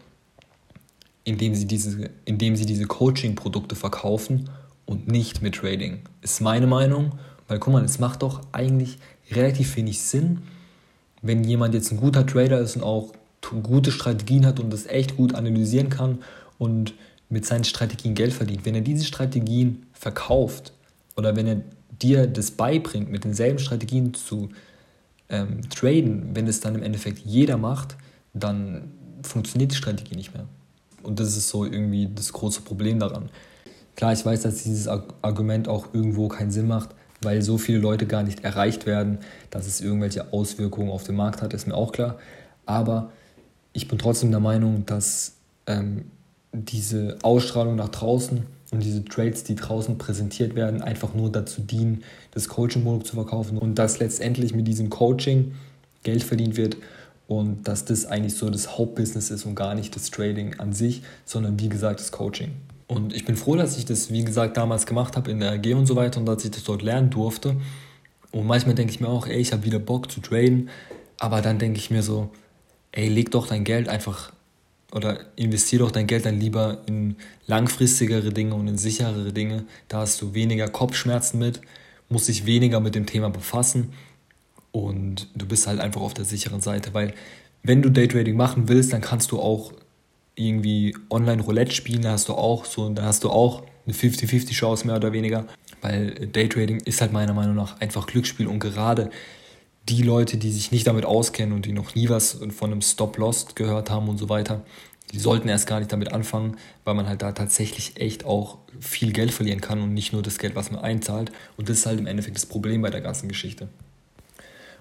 indem 1.23 1.55
sie 1.55 1.65
diese, 1.65 2.09
indem 2.25 2.55
sie 2.55 2.65
diese 2.65 2.85
Coaching-Produkte 2.85 3.75
verkaufen 3.75 4.49
und 4.85 5.07
nicht 5.07 5.41
mit 5.41 5.55
Trading. 5.55 5.99
Ist 6.21 6.41
meine 6.41 6.67
Meinung, 6.67 7.13
weil 7.53 7.59
guck 7.59 7.71
mal, 7.71 7.85
es 7.85 7.99
macht 7.99 8.23
doch 8.23 8.41
eigentlich 8.51 8.97
relativ 9.29 9.75
wenig 9.75 10.01
Sinn, 10.01 10.39
wenn 11.21 11.43
jemand 11.43 11.75
jetzt 11.75 11.91
ein 11.91 11.97
guter 11.97 12.25
Trader 12.25 12.59
ist 12.59 12.75
und 12.77 12.81
auch 12.81 13.13
gute 13.61 13.91
Strategien 13.91 14.47
hat 14.47 14.59
und 14.59 14.73
das 14.73 14.87
echt 14.87 15.17
gut 15.17 15.35
analysieren 15.35 15.89
kann 15.89 16.23
und 16.57 16.95
mit 17.29 17.45
seinen 17.45 17.63
Strategien 17.63 18.15
Geld 18.15 18.33
verdient. 18.33 18.65
Wenn 18.65 18.73
er 18.73 18.81
diese 18.81 19.05
Strategien 19.05 19.85
verkauft 19.93 20.73
oder 21.15 21.35
wenn 21.35 21.45
er 21.45 21.61
dir 22.01 22.25
das 22.25 22.49
beibringt, 22.49 23.11
mit 23.11 23.23
denselben 23.23 23.59
Strategien 23.59 24.15
zu 24.15 24.49
ähm, 25.29 25.69
traden, 25.69 26.31
wenn 26.33 26.47
es 26.47 26.59
dann 26.59 26.73
im 26.73 26.81
Endeffekt 26.81 27.19
jeder 27.19 27.57
macht, 27.57 27.97
dann 28.33 28.89
funktioniert 29.21 29.73
die 29.73 29.75
Strategie 29.75 30.15
nicht 30.15 30.33
mehr. 30.33 30.47
Und 31.03 31.19
das 31.19 31.37
ist 31.37 31.49
so 31.49 31.65
irgendwie 31.65 32.09
das 32.15 32.33
große 32.33 32.61
Problem 32.61 32.97
daran. 32.97 33.29
Klar, 33.95 34.13
ich 34.13 34.25
weiß, 34.25 34.41
dass 34.41 34.63
dieses 34.63 34.87
Argument 34.87 35.67
auch 35.67 35.93
irgendwo 35.93 36.29
keinen 36.29 36.49
Sinn 36.49 36.67
macht, 36.67 36.95
weil 37.23 37.41
so 37.41 37.57
viele 37.57 37.79
Leute 37.79 38.05
gar 38.05 38.23
nicht 38.23 38.43
erreicht 38.43 38.85
werden, 38.85 39.19
dass 39.49 39.67
es 39.67 39.81
irgendwelche 39.81 40.33
Auswirkungen 40.33 40.89
auf 40.89 41.03
den 41.03 41.15
Markt 41.15 41.41
hat, 41.41 41.53
ist 41.53 41.67
mir 41.67 41.75
auch 41.75 41.91
klar. 41.91 42.17
Aber 42.65 43.11
ich 43.73 43.87
bin 43.87 43.97
trotzdem 43.97 44.31
der 44.31 44.39
Meinung, 44.39 44.85
dass 44.85 45.33
ähm, 45.67 46.05
diese 46.51 47.17
Ausstrahlung 47.23 47.75
nach 47.75 47.89
draußen 47.89 48.43
und 48.71 48.83
diese 48.83 49.03
Trades, 49.05 49.43
die 49.43 49.55
draußen 49.55 49.97
präsentiert 49.97 50.55
werden, 50.55 50.81
einfach 50.81 51.13
nur 51.13 51.31
dazu 51.31 51.61
dienen, 51.61 52.03
das 52.31 52.47
Coaching-Produkt 52.47 53.07
zu 53.07 53.15
verkaufen 53.15 53.57
und 53.57 53.75
dass 53.75 53.99
letztendlich 53.99 54.53
mit 54.53 54.67
diesem 54.67 54.89
Coaching 54.89 55.53
Geld 56.03 56.23
verdient 56.23 56.57
wird 56.57 56.77
und 57.27 57.67
dass 57.67 57.85
das 57.85 58.05
eigentlich 58.05 58.35
so 58.35 58.49
das 58.49 58.77
Hauptbusiness 58.77 59.31
ist 59.31 59.45
und 59.45 59.55
gar 59.55 59.75
nicht 59.75 59.95
das 59.95 60.11
Trading 60.11 60.59
an 60.59 60.73
sich, 60.73 61.03
sondern 61.25 61.59
wie 61.59 61.69
gesagt 61.69 61.99
das 61.99 62.11
Coaching. 62.11 62.51
Und 62.93 63.13
ich 63.13 63.25
bin 63.25 63.35
froh, 63.35 63.55
dass 63.55 63.77
ich 63.77 63.85
das, 63.85 64.11
wie 64.11 64.23
gesagt, 64.23 64.55
damals 64.57 64.85
gemacht 64.85 65.17
habe 65.17 65.31
in 65.31 65.39
der 65.39 65.53
AG 65.53 65.73
und 65.73 65.87
so 65.87 65.95
weiter 65.95 66.19
und 66.19 66.27
dass 66.27 66.45
ich 66.45 66.51
das 66.51 66.63
dort 66.63 66.83
lernen 66.83 67.09
durfte. 67.09 67.55
Und 68.31 68.45
manchmal 68.45 68.75
denke 68.75 68.93
ich 68.93 68.99
mir 68.99 69.09
auch, 69.09 69.27
ey, 69.27 69.39
ich 69.39 69.51
habe 69.51 69.63
wieder 69.63 69.79
Bock 69.79 70.11
zu 70.11 70.21
traden, 70.21 70.69
aber 71.19 71.41
dann 71.41 71.59
denke 71.59 71.79
ich 71.79 71.89
mir 71.89 72.03
so, 72.03 72.29
ey, 72.91 73.09
leg 73.09 73.31
doch 73.31 73.47
dein 73.47 73.63
Geld 73.63 73.89
einfach 73.89 74.31
oder 74.91 75.19
investiere 75.35 75.83
doch 75.83 75.91
dein 75.91 76.05
Geld 76.05 76.25
dann 76.25 76.39
lieber 76.39 76.81
in 76.85 77.15
langfristigere 77.47 78.31
Dinge 78.31 78.53
und 78.53 78.67
in 78.67 78.77
sicherere 78.77 79.33
Dinge. 79.33 79.65
Da 79.87 79.99
hast 79.99 80.21
du 80.21 80.35
weniger 80.35 80.67
Kopfschmerzen 80.67 81.39
mit, 81.39 81.61
musst 82.09 82.27
dich 82.27 82.45
weniger 82.45 82.79
mit 82.79 82.93
dem 82.93 83.07
Thema 83.07 83.29
befassen 83.29 83.93
und 84.71 85.29
du 85.35 85.47
bist 85.47 85.65
halt 85.65 85.79
einfach 85.79 86.01
auf 86.01 86.13
der 86.13 86.25
sicheren 86.25 86.61
Seite, 86.61 86.93
weil 86.93 87.13
wenn 87.63 87.81
du 87.81 87.89
Daytrading 87.89 88.35
machen 88.35 88.67
willst, 88.67 88.93
dann 88.93 89.01
kannst 89.01 89.31
du 89.31 89.39
auch 89.39 89.71
irgendwie 90.35 90.95
Online-Roulette 91.09 91.71
spielen, 91.71 92.01
da 92.01 92.11
hast 92.11 92.29
du 92.29 92.33
auch 92.33 92.65
so, 92.65 92.89
da 92.89 93.03
hast 93.03 93.23
du 93.23 93.29
auch 93.29 93.63
eine 93.85 93.93
50-50 93.93 94.51
Chance 94.51 94.87
mehr 94.87 94.95
oder 94.95 95.11
weniger, 95.11 95.45
weil 95.81 96.11
Daytrading 96.11 96.79
ist 96.81 97.01
halt 97.01 97.11
meiner 97.11 97.33
Meinung 97.33 97.55
nach 97.55 97.79
einfach 97.79 98.07
Glücksspiel 98.07 98.47
und 98.47 98.59
gerade 98.59 99.09
die 99.89 100.01
Leute, 100.01 100.37
die 100.37 100.51
sich 100.51 100.71
nicht 100.71 100.87
damit 100.87 101.05
auskennen 101.05 101.53
und 101.53 101.65
die 101.65 101.73
noch 101.73 101.93
nie 101.93 102.09
was 102.09 102.39
von 102.55 102.71
einem 102.71 102.81
Stop-Lost 102.81 103.55
gehört 103.55 103.89
haben 103.89 104.07
und 104.07 104.17
so 104.17 104.29
weiter, 104.29 104.61
die 105.11 105.19
sollten 105.19 105.49
erst 105.49 105.67
gar 105.67 105.79
nicht 105.79 105.91
damit 105.91 106.11
anfangen, 106.11 106.57
weil 106.85 106.95
man 106.95 107.07
halt 107.07 107.21
da 107.21 107.33
tatsächlich 107.33 107.97
echt 107.97 108.25
auch 108.25 108.57
viel 108.79 109.11
Geld 109.11 109.31
verlieren 109.31 109.61
kann 109.61 109.81
und 109.81 109.93
nicht 109.93 110.13
nur 110.13 110.23
das 110.23 110.39
Geld, 110.39 110.55
was 110.55 110.71
man 110.71 110.81
einzahlt. 110.81 111.31
Und 111.55 111.69
das 111.69 111.79
ist 111.79 111.85
halt 111.85 111.99
im 111.99 112.07
Endeffekt 112.07 112.37
das 112.37 112.47
Problem 112.47 112.81
bei 112.81 112.89
der 112.89 113.01
ganzen 113.01 113.27
Geschichte. 113.27 113.67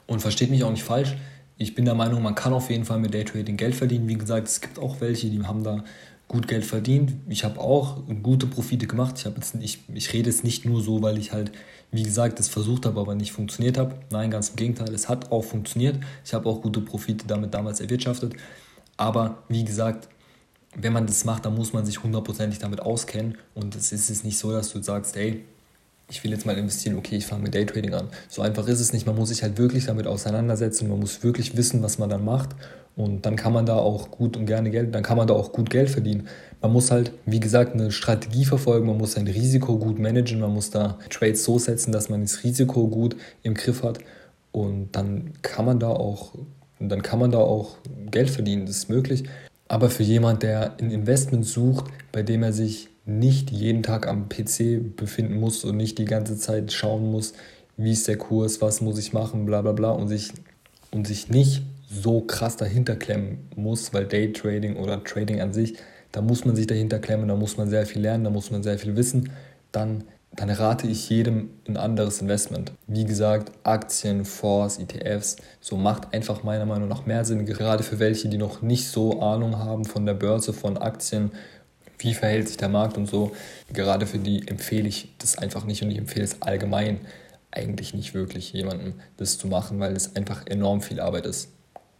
Und 0.06 0.20
versteht 0.20 0.50
mich 0.50 0.64
auch 0.64 0.70
nicht 0.70 0.84
falsch, 0.84 1.16
ich 1.62 1.74
bin 1.74 1.84
der 1.84 1.94
Meinung, 1.94 2.22
man 2.22 2.34
kann 2.34 2.52
auf 2.52 2.70
jeden 2.70 2.84
Fall 2.84 2.98
mit 2.98 3.14
Daytrading 3.14 3.56
Geld 3.56 3.74
verdienen. 3.74 4.08
Wie 4.08 4.16
gesagt, 4.16 4.48
es 4.48 4.60
gibt 4.60 4.78
auch 4.78 5.00
welche, 5.00 5.28
die 5.28 5.42
haben 5.42 5.62
da 5.62 5.84
gut 6.28 6.48
Geld 6.48 6.64
verdient. 6.64 7.12
Ich 7.28 7.44
habe 7.44 7.60
auch 7.60 7.98
gute 8.22 8.46
Profite 8.46 8.86
gemacht. 8.86 9.14
Ich, 9.18 9.24
jetzt, 9.24 9.54
ich, 9.60 9.78
ich 9.92 10.12
rede 10.12 10.30
jetzt 10.30 10.44
nicht 10.44 10.64
nur 10.64 10.82
so, 10.82 11.02
weil 11.02 11.18
ich 11.18 11.32
halt, 11.32 11.52
wie 11.90 12.02
gesagt, 12.02 12.38
das 12.38 12.48
versucht 12.48 12.86
habe, 12.86 13.00
aber 13.00 13.14
nicht 13.14 13.32
funktioniert 13.32 13.78
habe. 13.78 13.96
Nein, 14.10 14.30
ganz 14.30 14.50
im 14.50 14.56
Gegenteil, 14.56 14.92
es 14.94 15.08
hat 15.08 15.30
auch 15.30 15.42
funktioniert. 15.42 15.98
Ich 16.24 16.34
habe 16.34 16.48
auch 16.48 16.62
gute 16.62 16.80
Profite 16.80 17.26
damit 17.26 17.54
damals 17.54 17.80
erwirtschaftet. 17.80 18.34
Aber 18.96 19.42
wie 19.48 19.64
gesagt, 19.64 20.08
wenn 20.74 20.92
man 20.92 21.06
das 21.06 21.24
macht, 21.24 21.44
dann 21.44 21.54
muss 21.54 21.72
man 21.72 21.84
sich 21.84 22.02
hundertprozentig 22.02 22.58
damit 22.58 22.80
auskennen. 22.80 23.36
Und 23.54 23.74
es 23.74 23.92
ist 23.92 24.24
nicht 24.24 24.38
so, 24.38 24.52
dass 24.52 24.72
du 24.72 24.82
sagst, 24.82 25.16
hey, 25.16 25.44
ich 26.12 26.22
will 26.22 26.30
jetzt 26.30 26.44
mal 26.44 26.56
investieren, 26.56 26.96
okay, 26.98 27.16
ich 27.16 27.26
fange 27.26 27.42
mit 27.42 27.54
Daytrading 27.54 27.94
an. 27.94 28.08
So 28.28 28.42
einfach 28.42 28.68
ist 28.68 28.80
es 28.80 28.92
nicht. 28.92 29.06
Man 29.06 29.16
muss 29.16 29.30
sich 29.30 29.42
halt 29.42 29.56
wirklich 29.56 29.86
damit 29.86 30.06
auseinandersetzen. 30.06 30.88
Man 30.88 31.00
muss 31.00 31.22
wirklich 31.22 31.56
wissen, 31.56 31.82
was 31.82 31.98
man 31.98 32.10
dann 32.10 32.22
macht. 32.22 32.50
Und 32.94 33.24
dann 33.24 33.36
kann 33.36 33.54
man 33.54 33.64
da 33.64 33.76
auch 33.76 34.10
gut 34.10 34.36
und 34.36 34.44
gerne 34.44 34.70
Geld, 34.70 34.94
dann 34.94 35.02
kann 35.02 35.16
man 35.16 35.26
da 35.26 35.32
auch 35.32 35.52
gut 35.52 35.70
Geld 35.70 35.88
verdienen. 35.88 36.28
Man 36.60 36.72
muss 36.72 36.90
halt, 36.90 37.12
wie 37.24 37.40
gesagt, 37.40 37.72
eine 37.72 37.90
Strategie 37.90 38.44
verfolgen, 38.44 38.86
man 38.86 38.98
muss 38.98 39.12
sein 39.12 39.26
Risiko 39.26 39.78
gut 39.78 39.98
managen, 39.98 40.40
man 40.40 40.52
muss 40.52 40.68
da 40.68 40.98
Trades 41.08 41.42
so 41.42 41.58
setzen, 41.58 41.90
dass 41.90 42.10
man 42.10 42.20
das 42.20 42.44
Risiko 42.44 42.88
gut 42.88 43.16
im 43.42 43.54
Griff 43.54 43.82
hat. 43.82 44.00
Und 44.52 44.92
dann 44.92 45.32
kann 45.40 45.64
man 45.64 45.80
da 45.80 45.88
auch, 45.88 46.34
dann 46.78 47.00
kann 47.00 47.18
man 47.18 47.30
da 47.30 47.38
auch 47.38 47.78
Geld 48.10 48.28
verdienen. 48.28 48.66
Das 48.66 48.76
ist 48.76 48.90
möglich. 48.90 49.24
Aber 49.68 49.88
für 49.88 50.02
jemand, 50.02 50.42
der 50.42 50.76
ein 50.78 50.90
Investment 50.90 51.46
sucht, 51.46 51.86
bei 52.12 52.22
dem 52.22 52.42
er 52.42 52.52
sich 52.52 52.90
nicht 53.04 53.50
jeden 53.50 53.82
Tag 53.82 54.06
am 54.06 54.28
PC 54.28 54.96
befinden 54.96 55.40
muss 55.40 55.64
und 55.64 55.76
nicht 55.76 55.98
die 55.98 56.04
ganze 56.04 56.36
Zeit 56.36 56.72
schauen 56.72 57.10
muss, 57.10 57.32
wie 57.76 57.92
ist 57.92 58.06
der 58.06 58.16
Kurs, 58.16 58.60
was 58.60 58.80
muss 58.80 58.98
ich 58.98 59.12
machen, 59.12 59.46
bla 59.46 59.62
bla 59.62 59.72
bla 59.72 59.90
und 59.90 60.08
sich, 60.08 60.32
und 60.90 61.06
sich 61.06 61.28
nicht 61.28 61.62
so 61.88 62.20
krass 62.20 62.56
dahinter 62.56 62.96
klemmen 62.96 63.38
muss, 63.56 63.92
weil 63.92 64.06
Daytrading 64.06 64.76
oder 64.76 65.02
Trading 65.02 65.40
an 65.40 65.52
sich, 65.52 65.74
da 66.12 66.22
muss 66.22 66.44
man 66.44 66.56
sich 66.56 66.66
dahinter 66.66 66.98
klemmen, 66.98 67.28
da 67.28 67.36
muss 67.36 67.56
man 67.56 67.68
sehr 67.68 67.86
viel 67.86 68.02
lernen, 68.02 68.24
da 68.24 68.30
muss 68.30 68.50
man 68.50 68.62
sehr 68.62 68.78
viel 68.78 68.96
wissen, 68.96 69.30
dann, 69.72 70.04
dann 70.34 70.50
rate 70.50 70.86
ich 70.86 71.08
jedem 71.10 71.50
ein 71.66 71.76
anderes 71.76 72.20
Investment. 72.20 72.72
Wie 72.86 73.04
gesagt, 73.04 73.52
Aktien, 73.62 74.24
Fonds, 74.24 74.78
ETFs, 74.78 75.36
so 75.60 75.76
macht 75.76 76.14
einfach 76.14 76.44
meiner 76.44 76.66
Meinung 76.66 76.88
nach 76.88 77.06
mehr 77.06 77.24
Sinn, 77.24 77.46
gerade 77.46 77.82
für 77.82 77.98
welche, 77.98 78.28
die 78.28 78.38
noch 78.38 78.62
nicht 78.62 78.88
so 78.88 79.20
Ahnung 79.20 79.58
haben 79.58 79.84
von 79.84 80.06
der 80.06 80.14
Börse, 80.14 80.52
von 80.52 80.76
Aktien 80.76 81.32
wie 82.02 82.14
verhält 82.14 82.48
sich 82.48 82.56
der 82.56 82.68
Markt 82.68 82.96
und 82.96 83.06
so. 83.06 83.32
Gerade 83.72 84.06
für 84.06 84.18
die 84.18 84.46
empfehle 84.46 84.88
ich 84.88 85.08
das 85.18 85.38
einfach 85.38 85.64
nicht 85.64 85.82
und 85.82 85.90
ich 85.90 85.98
empfehle 85.98 86.24
es 86.24 86.42
allgemein 86.42 87.00
eigentlich 87.50 87.94
nicht 87.94 88.14
wirklich 88.14 88.52
jemandem 88.52 88.94
das 89.16 89.38
zu 89.38 89.46
machen, 89.46 89.78
weil 89.80 89.94
es 89.94 90.16
einfach 90.16 90.46
enorm 90.46 90.80
viel 90.80 91.00
Arbeit 91.00 91.26
ist. 91.26 91.50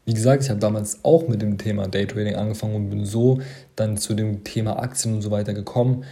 Wie 0.04 0.14
gesagt, 0.14 0.42
ich 0.42 0.50
habe 0.50 0.58
damals 0.58 1.04
auch 1.04 1.28
mit 1.28 1.42
dem 1.42 1.58
Thema 1.58 1.86
Daytrading 1.86 2.34
angefangen 2.34 2.74
und 2.74 2.90
bin 2.90 3.04
so 3.04 3.40
dann 3.76 3.96
zu 3.96 4.14
dem 4.14 4.42
Thema 4.42 4.82
Aktien 4.82 5.14
und 5.14 5.22
so 5.22 5.30
weiter 5.30 5.54
gekommen. 5.54 6.04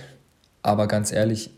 Aber 0.62 0.86
ganz 0.86 1.10
ehrlich, 1.10 1.50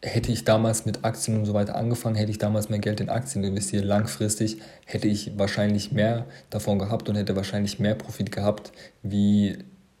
hätte 0.00 0.30
ich 0.30 0.44
damals 0.44 0.86
mit 0.86 1.04
Aktien 1.04 1.38
und 1.38 1.46
so 1.46 1.54
weiter 1.54 1.74
angefangen, 1.74 2.14
hätte 2.14 2.30
ich 2.30 2.38
damals 2.38 2.68
mehr 2.68 2.78
Geld 2.78 3.00
in 3.00 3.08
Aktien 3.08 3.42
investiert, 3.42 3.84
langfristig 3.84 4.58
hätte 4.84 5.08
ich 5.08 5.36
wahrscheinlich 5.36 5.90
mehr 5.90 6.26
davon 6.50 6.78
gehabt 6.78 7.08
und 7.08 7.16
hätte 7.16 7.34
wahrscheinlich 7.34 7.80
mehr 7.80 7.96
Profit 7.96 8.30
gehabt, 8.30 8.70
wie 9.02 9.58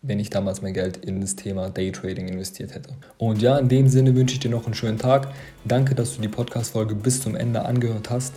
wenn 0.08 0.18
ich 0.18 0.30
damals 0.30 0.62
mein 0.62 0.72
Geld 0.72 0.96
in 1.04 1.20
das 1.20 1.36
Thema 1.36 1.68
Daytrading 1.68 2.28
investiert 2.28 2.74
hätte. 2.74 2.94
Und 3.18 3.42
ja, 3.42 3.58
in 3.58 3.68
dem 3.68 3.88
Sinne 3.88 4.16
wünsche 4.16 4.34
ich 4.34 4.40
dir 4.40 4.50
noch 4.50 4.64
einen 4.64 4.74
schönen 4.74 4.98
Tag. 4.98 5.28
Danke, 5.64 5.94
dass 5.94 6.16
du 6.16 6.22
die 6.22 6.28
Podcast-Folge 6.28 6.94
bis 6.94 7.22
zum 7.22 7.36
Ende 7.36 7.64
angehört 7.64 8.08
hast 8.10 8.32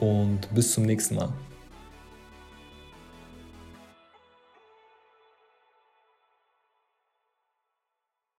und 0.00 0.52
bis 0.52 0.72
zum 0.72 0.84
nächsten 0.84 1.14
Mal. 1.14 1.28